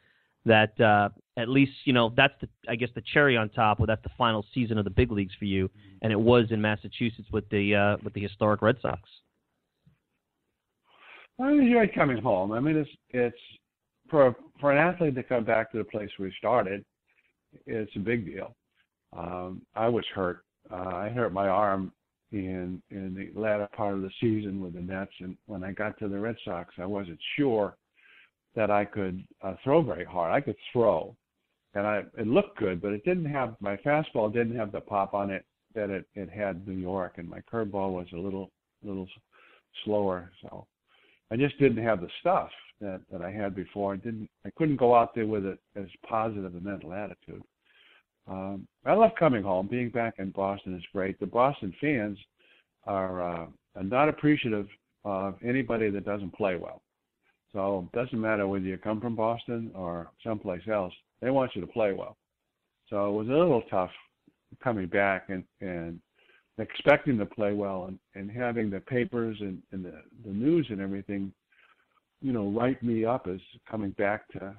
[0.46, 1.08] that uh,
[1.38, 4.12] at least you know that's the I guess the cherry on top, or that's the
[4.18, 5.70] final season of the big leagues for you,
[6.02, 9.08] and it was in Massachusetts with the uh, with the historic Red Sox.
[11.40, 12.52] I enjoyed coming home.
[12.52, 13.38] I mean, it's it's
[14.10, 16.84] for for an athlete to come back to the place he started,
[17.66, 18.56] it's a big deal.
[19.16, 20.44] Um, I was hurt.
[20.72, 21.92] Uh, I hurt my arm
[22.32, 25.98] in in the latter part of the season with the Mets, and when I got
[26.00, 27.78] to the Red Sox, I wasn't sure
[28.56, 30.34] that I could uh, throw very hard.
[30.34, 31.16] I could throw,
[31.76, 35.14] and I it looked good, but it didn't have my fastball didn't have the pop
[35.14, 38.50] on it that it it had New York, and my curveball was a little
[38.84, 39.08] little
[39.86, 40.32] slower.
[40.42, 40.66] So
[41.32, 42.50] I just didn't have the stuff
[42.82, 43.94] that that I had before.
[43.94, 44.30] I didn't.
[44.46, 47.44] I couldn't go out there with it as positive a mental attitude.
[48.28, 49.68] Um, I love coming home.
[49.68, 51.20] Being back in Boston is great.
[51.20, 52.18] The Boston fans
[52.86, 54.68] are, uh, are not appreciative
[55.06, 56.82] of anybody that doesn't play well.
[57.54, 60.94] So it doesn't matter whether you come from Boston or someplace else.
[61.22, 62.18] They want you to play well.
[62.90, 63.92] So it was a little tough
[64.64, 66.00] coming back and and
[66.60, 69.94] expecting to play well and, and having the papers and, and the,
[70.26, 71.32] the news and everything,
[72.22, 73.40] you know, write me up as
[73.70, 74.56] coming back to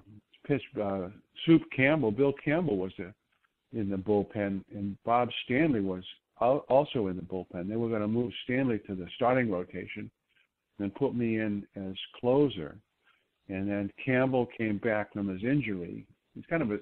[0.47, 0.63] pitch.
[0.81, 1.09] Uh,
[1.45, 3.13] Soup Campbell, Bill Campbell was the,
[3.79, 6.05] in the bullpen, and Bob Stanley was
[6.41, 7.69] also in the bullpen.
[7.69, 10.11] They were going to move Stanley to the starting rotation
[10.79, 12.77] and put me in as closer.
[13.49, 16.07] And then Campbell came back from his injury.
[16.35, 16.79] He's kind of a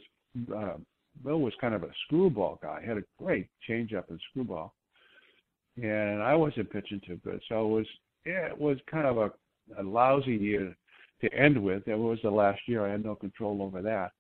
[0.55, 0.77] uh,
[1.25, 2.81] Bill was kind of a screwball guy.
[2.83, 4.75] He had a great changeup and screwball
[5.83, 7.41] and I wasn't pitching too good.
[7.49, 7.87] So it was
[8.24, 9.31] it was kind of a,
[9.79, 10.77] a lousy year
[11.20, 11.87] to end with.
[11.87, 12.87] It was the last year.
[12.87, 14.12] I had no control over that.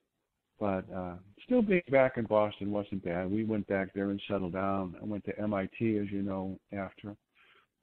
[0.58, 3.30] But uh, still being back in Boston wasn't bad.
[3.30, 4.96] We went back there and settled down.
[5.00, 7.14] I went to MIT, as you know, after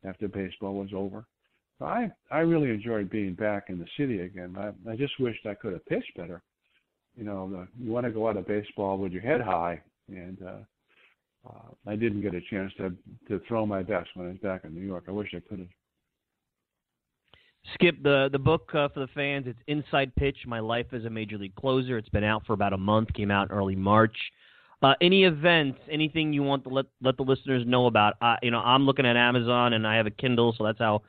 [0.05, 1.25] after baseball was over.
[1.81, 4.55] I I really enjoyed being back in the city again.
[4.57, 6.41] I I just wished I could have pitched better.
[7.15, 10.41] You know, the, you want to go out of baseball with your head high, and
[10.41, 10.57] uh,
[11.47, 12.93] uh, I didn't get a chance to
[13.27, 15.05] to throw my best when I was back in New York.
[15.07, 15.67] I wish I could have.
[17.73, 19.45] Skip the the book uh, for the fans.
[19.47, 21.97] It's Inside Pitch: My Life as a Major League Closer.
[21.97, 23.13] It's been out for about a month.
[23.13, 24.17] Came out in early March.
[24.81, 28.15] Uh, any events, anything you want to let let the listeners know about?
[28.21, 31.03] Uh, you know, I'm looking at Amazon and I have a Kindle, so that's how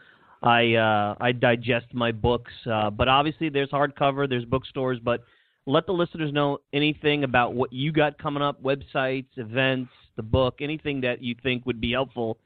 [0.44, 2.52] I uh, I digest my books.
[2.70, 5.00] Uh, but obviously, there's hardcover, there's bookstores.
[5.02, 5.24] But
[5.66, 10.56] let the listeners know anything about what you got coming up, websites, events, the book,
[10.60, 12.38] anything that you think would be helpful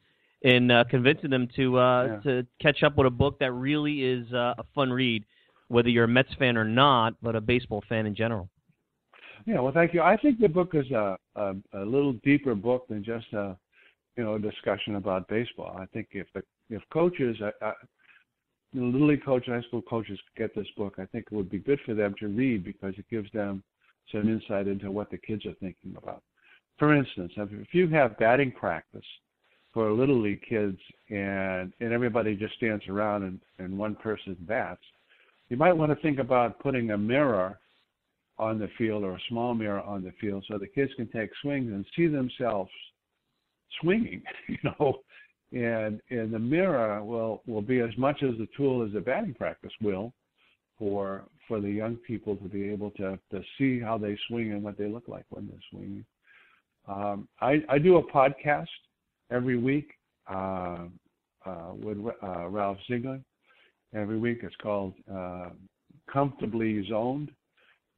[0.42, 2.20] in uh, convincing them to uh, yeah.
[2.20, 5.24] to catch up with a book that really is uh, a fun read,
[5.68, 8.48] whether you're a Mets fan or not, but a baseball fan in general.
[9.46, 10.02] Yeah, well, thank you.
[10.02, 13.56] I think the book is a a, a little deeper book than just a
[14.16, 15.76] you know a discussion about baseball.
[15.78, 17.72] I think if the if coaches, I, I,
[18.74, 21.80] little league coaches, high school coaches get this book, I think it would be good
[21.86, 23.62] for them to read because it gives them
[24.12, 26.22] some insight into what the kids are thinking about.
[26.78, 29.04] For instance, if you have batting practice
[29.72, 30.78] for little league kids
[31.10, 34.80] and and everybody just stands around and, and one person bats,
[35.48, 37.58] you might want to think about putting a mirror
[38.38, 41.30] on the field or a small mirror on the field so the kids can take
[41.42, 42.70] swings and see themselves
[43.80, 45.00] swinging, you know.
[45.52, 49.34] And and the mirror will will be as much as the tool as the batting
[49.34, 50.12] practice will
[50.78, 54.62] for for the young people to be able to to see how they swing and
[54.62, 56.04] what they look like when they're swinging.
[56.86, 58.66] Um, I, I do a podcast
[59.30, 59.90] every week
[60.30, 60.86] uh,
[61.44, 63.20] uh, with uh, Ralph Ziegler.
[63.94, 65.50] Every week it's called uh,
[66.10, 67.30] Comfortably Zoned.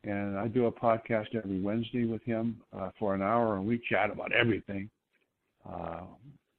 [0.03, 3.81] And I do a podcast every Wednesday with him uh, for an hour, and we
[3.91, 4.89] chat about everything.
[5.69, 6.03] Uh,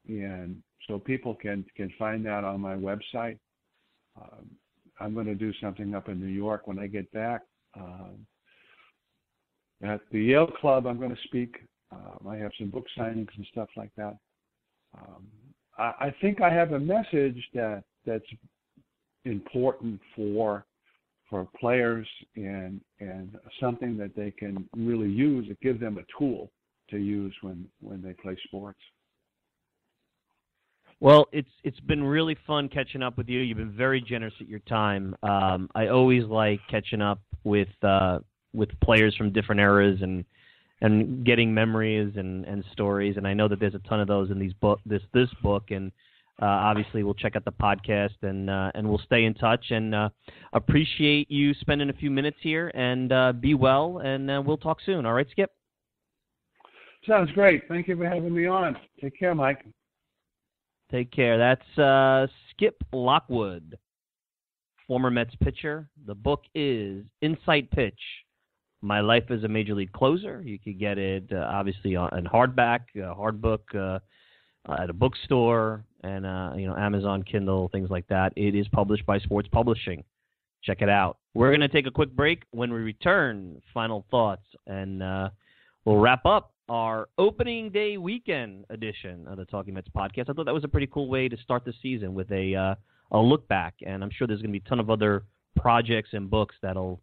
[0.08, 0.62] and
[0.92, 3.38] so people can, can find that on my website.
[4.22, 4.50] Um,
[5.00, 7.42] I'm going to do something up in New York when I get back.
[7.80, 8.26] Um,
[9.84, 11.56] at the Yale Club, I'm going to speak.
[11.92, 14.18] Um, I have some book signings and stuff like that
[15.78, 18.26] I, I think I have a message that that's
[19.26, 20.66] important for
[21.30, 25.48] for players and and something that they can really use.
[25.50, 26.52] It gives them a tool
[26.90, 28.80] to use when when they play sports.
[31.02, 33.40] Well, it's it's been really fun catching up with you.
[33.40, 35.16] You've been very generous at your time.
[35.24, 38.20] Um, I always like catching up with uh,
[38.54, 40.24] with players from different eras and
[40.82, 43.18] and getting memories and, and stories.
[43.18, 45.72] And I know that there's a ton of those in these book this this book.
[45.72, 45.92] And
[46.40, 49.72] uh, obviously, we'll check out the podcast and uh, and we'll stay in touch.
[49.72, 50.10] And uh,
[50.54, 52.72] appreciate you spending a few minutes here.
[52.76, 54.02] And uh, be well.
[54.04, 55.08] And uh, we'll talk soon.
[55.08, 55.52] All right, Skip.
[57.08, 57.64] Sounds great.
[57.68, 58.78] Thank you for having me on.
[59.02, 59.66] Take care, Mike.
[60.92, 61.38] Take care.
[61.38, 63.78] That's uh, Skip Lockwood,
[64.88, 65.88] former Mets pitcher.
[66.06, 68.00] The book is Inside Pitch
[68.82, 70.42] my Life as a Major League Closer.
[70.44, 74.00] You could get it uh, obviously on, hardback, uh, hardbook, uh,
[74.72, 78.34] at a bookstore, and uh, you know Amazon Kindle, things like that.
[78.36, 80.04] It is published by Sports Publishing.
[80.64, 81.18] Check it out.
[81.34, 82.44] We're going to take a quick break.
[82.52, 85.30] When we return, final thoughts, and uh,
[85.86, 90.30] we'll wrap up our opening day weekend edition of the Talking Mets podcast.
[90.30, 92.76] I thought that was a pretty cool way to start the season with a uh,
[93.12, 95.26] a look back, and I'm sure there's going to be a ton of other
[95.58, 97.02] projects and books that'll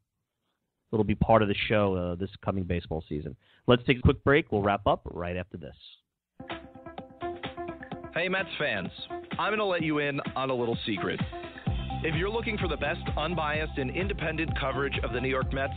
[0.91, 3.37] that'll be part of the show uh, this coming baseball season.
[3.67, 4.51] Let's take a quick break.
[4.51, 5.77] We'll wrap up right after this.
[8.15, 8.89] Hey, Mets fans,
[9.39, 11.21] I'm going to let you in on a little secret.
[12.05, 15.75] If you're looking for the best unbiased and independent coverage of the New York Mets,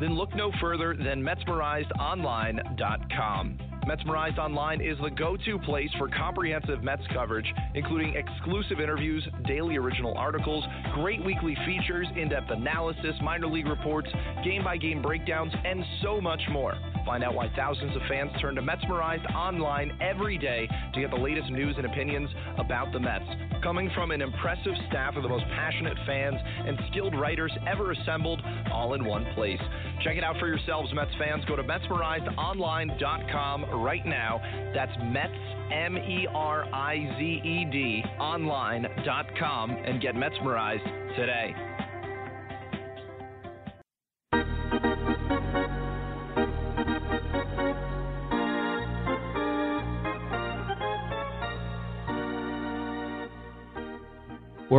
[0.00, 3.58] then look no further than MetsmerizedOnline.com.
[3.86, 9.76] Metsmerized Online is the go to place for comprehensive Mets coverage, including exclusive interviews, daily
[9.76, 14.08] original articles, great weekly features, in depth analysis, minor league reports,
[14.44, 16.74] game by game breakdowns, and so much more.
[17.10, 21.16] Find out why thousands of fans turn to Metsmerized Online every day to get the
[21.16, 23.24] latest news and opinions about the Mets.
[23.64, 28.40] Coming from an impressive staff of the most passionate fans and skilled writers ever assembled,
[28.72, 29.58] all in one place.
[30.04, 31.44] Check it out for yourselves, Mets fans.
[31.48, 34.40] Go to MetsmerizedOnline.com right now.
[34.72, 35.34] That's Mets,
[35.72, 41.56] M E R I Z E D, online.com, and get Metsmerized today.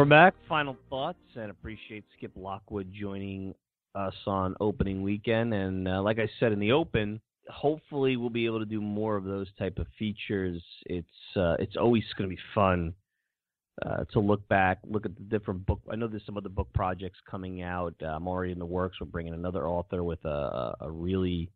[0.01, 0.33] We're back.
[0.49, 3.53] Final thoughts, and appreciate Skip Lockwood joining
[3.93, 5.53] us on opening weekend.
[5.53, 9.15] And uh, like I said in the open, hopefully we'll be able to do more
[9.15, 10.59] of those type of features.
[10.87, 12.95] It's uh, it's always going to be fun
[13.85, 15.81] uh, to look back, look at the different book.
[15.87, 17.93] I know there's some other book projects coming out.
[18.01, 18.97] Uh, I'm already in the works.
[18.99, 21.51] We're bringing another author with a, a really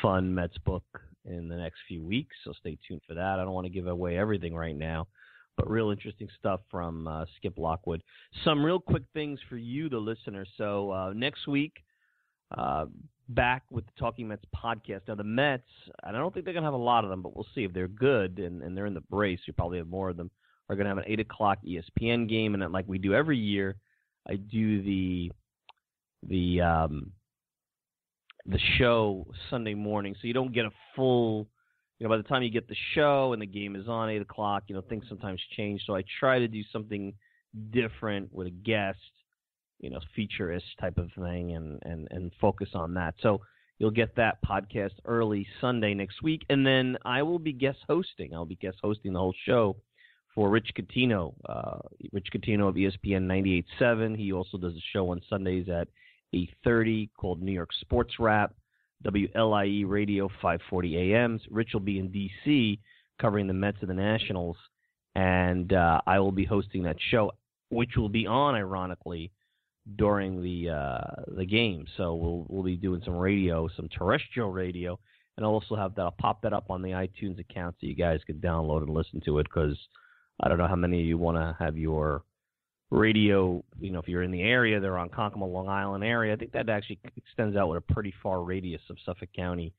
[0.00, 0.84] fun Mets book
[1.26, 3.38] in the next few weeks, so stay tuned for that.
[3.38, 5.08] I don't want to give away everything right now
[5.56, 8.02] but real interesting stuff from uh, Skip Lockwood.
[8.44, 10.46] Some real quick things for you, the listener.
[10.56, 11.72] So uh, next week,
[12.56, 12.86] uh,
[13.28, 15.02] back with the Talking Mets podcast.
[15.08, 15.62] Now the Mets,
[16.04, 17.72] and I don't think they're gonna have a lot of them, but we'll see if
[17.72, 19.40] they're good and, and they're in the brace.
[19.46, 20.30] You probably have more of them.
[20.68, 23.76] Are gonna have an eight o'clock ESPN game, and like we do every year,
[24.28, 25.30] I do the
[26.28, 27.12] the um,
[28.46, 31.48] the show Sunday morning, so you don't get a full
[31.98, 34.20] you know, by the time you get the show and the game is on eight
[34.20, 35.82] o'clock, you know, things sometimes change.
[35.86, 37.14] So I try to do something
[37.70, 38.98] different with a guest,
[39.78, 43.14] you know, feature-ish type of thing, and and and focus on that.
[43.22, 43.40] So
[43.78, 48.34] you'll get that podcast early Sunday next week, and then I will be guest hosting.
[48.34, 49.76] I'll be guest hosting the whole show
[50.34, 51.78] for Rich Catino, uh,
[52.12, 53.26] Rich Catino of ESPN
[53.80, 54.16] 98.7.
[54.16, 55.88] He also does a show on Sundays at
[56.34, 58.54] 8:30 called New York Sports Wrap.
[59.04, 61.42] WLIE Radio 540 AMs.
[61.50, 62.80] Rich will be in D.C.
[63.20, 64.56] covering the Mets and the Nationals,
[65.14, 67.32] and uh, I will be hosting that show,
[67.70, 69.32] which will be on, ironically,
[69.96, 71.86] during the uh, the game.
[71.96, 74.98] So we'll we'll be doing some radio, some terrestrial radio,
[75.36, 76.02] and I'll also have that.
[76.02, 79.20] I'll pop that up on the iTunes account so you guys can download and listen
[79.26, 79.76] to it because
[80.40, 82.24] I don't know how many of you want to have your
[82.90, 86.32] radio, you know, if you're in the area, they're on Kokomo, Long Island area.
[86.32, 89.72] I think that actually extends out with a pretty far radius of Suffolk County.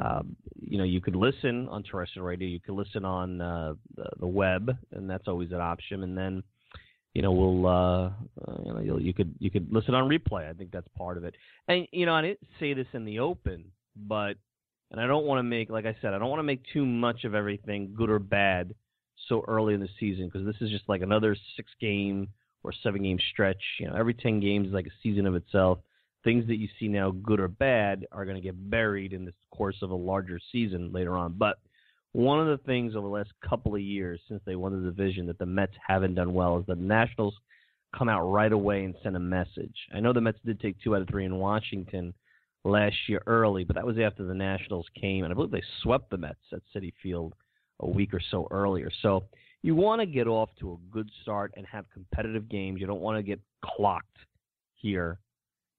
[0.00, 4.08] Um, you know, you could listen on terrestrial radio, you could listen on uh, the,
[4.20, 6.02] the web, and that's always an option.
[6.02, 6.42] And then,
[7.14, 8.06] you know, we'll, uh,
[8.46, 10.50] uh, you know, you'll, you could you could listen on replay.
[10.50, 11.34] I think that's part of it.
[11.66, 14.34] And you know, I didn't say this in the open, but
[14.90, 16.84] and I don't want to make, like I said, I don't want to make too
[16.84, 18.74] much of everything, good or bad
[19.28, 22.28] so early in the season because this is just like another six game
[22.62, 23.62] or seven game stretch.
[23.78, 25.78] You know, every ten games is like a season of itself.
[26.24, 29.32] Things that you see now, good or bad, are going to get buried in the
[29.52, 31.34] course of a larger season later on.
[31.38, 31.58] But
[32.12, 35.26] one of the things over the last couple of years since they won the division
[35.26, 37.34] that the Mets haven't done well is the Nationals
[37.96, 39.76] come out right away and send a message.
[39.94, 42.14] I know the Mets did take two out of three in Washington
[42.64, 46.10] last year early, but that was after the Nationals came, and I believe they swept
[46.10, 47.34] the Mets at Citi Field
[47.80, 48.90] a week or so earlier.
[49.02, 49.24] So
[49.62, 52.80] you want to get off to a good start and have competitive games.
[52.80, 54.18] You don't want to get clocked
[54.74, 55.18] here.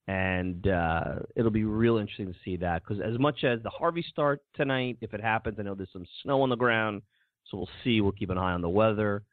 [0.08, 4.06] And uh, it'll be real interesting to see that because as much as the Harvey
[4.10, 7.02] start tonight, if it happens, I know there's some snow on the ground,
[7.46, 8.00] so we'll see.
[8.00, 9.24] We'll keep an eye on the weather.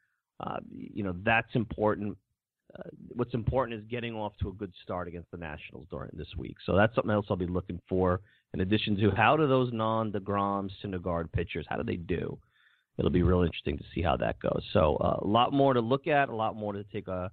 [0.41, 2.17] Uh, you know that's important.
[2.77, 6.27] Uh, what's important is getting off to a good start against the Nationals during this
[6.37, 6.57] week.
[6.65, 8.19] So that's something else I'll be looking for.
[8.53, 12.37] In addition to how do those non-Degrom, Syndergaard pitchers, how do they do?
[12.97, 14.63] It'll be real interesting to see how that goes.
[14.73, 17.29] So uh, a lot more to look at, a lot more to take a,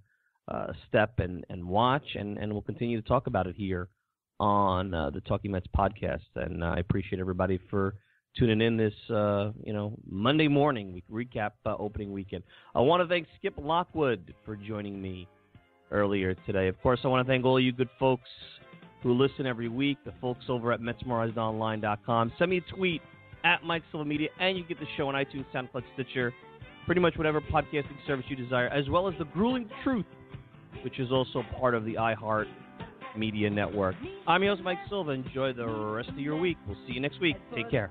[0.48, 3.88] a step and, and watch, and, and we'll continue to talk about it here
[4.40, 6.20] on uh, the Talking Mets podcast.
[6.34, 7.94] And uh, I appreciate everybody for
[8.36, 10.92] tuning in this uh, you know Monday morning.
[11.10, 12.42] We recap uh, opening weekend.
[12.74, 15.28] I want to thank Skip Lockwood for joining me
[15.90, 16.68] earlier today.
[16.68, 18.28] Of course, I want to thank all you good folks
[19.02, 19.98] who listen every week.
[20.04, 22.32] The folks over at MetsMerizedOnline.com.
[22.38, 23.02] Send me a tweet
[23.44, 26.32] at Mike Silva Media, and you get the show on iTunes, SoundCloud, Stitcher,
[26.86, 30.06] pretty much whatever podcasting service you desire, as well as the Grueling Truth,
[30.84, 32.46] which is also part of the iHeart
[33.16, 33.94] Media Network.
[34.26, 35.10] I'm your host, Mike Silva.
[35.10, 36.56] Enjoy the rest of your week.
[36.66, 37.36] We'll see you next week.
[37.54, 37.90] Take care.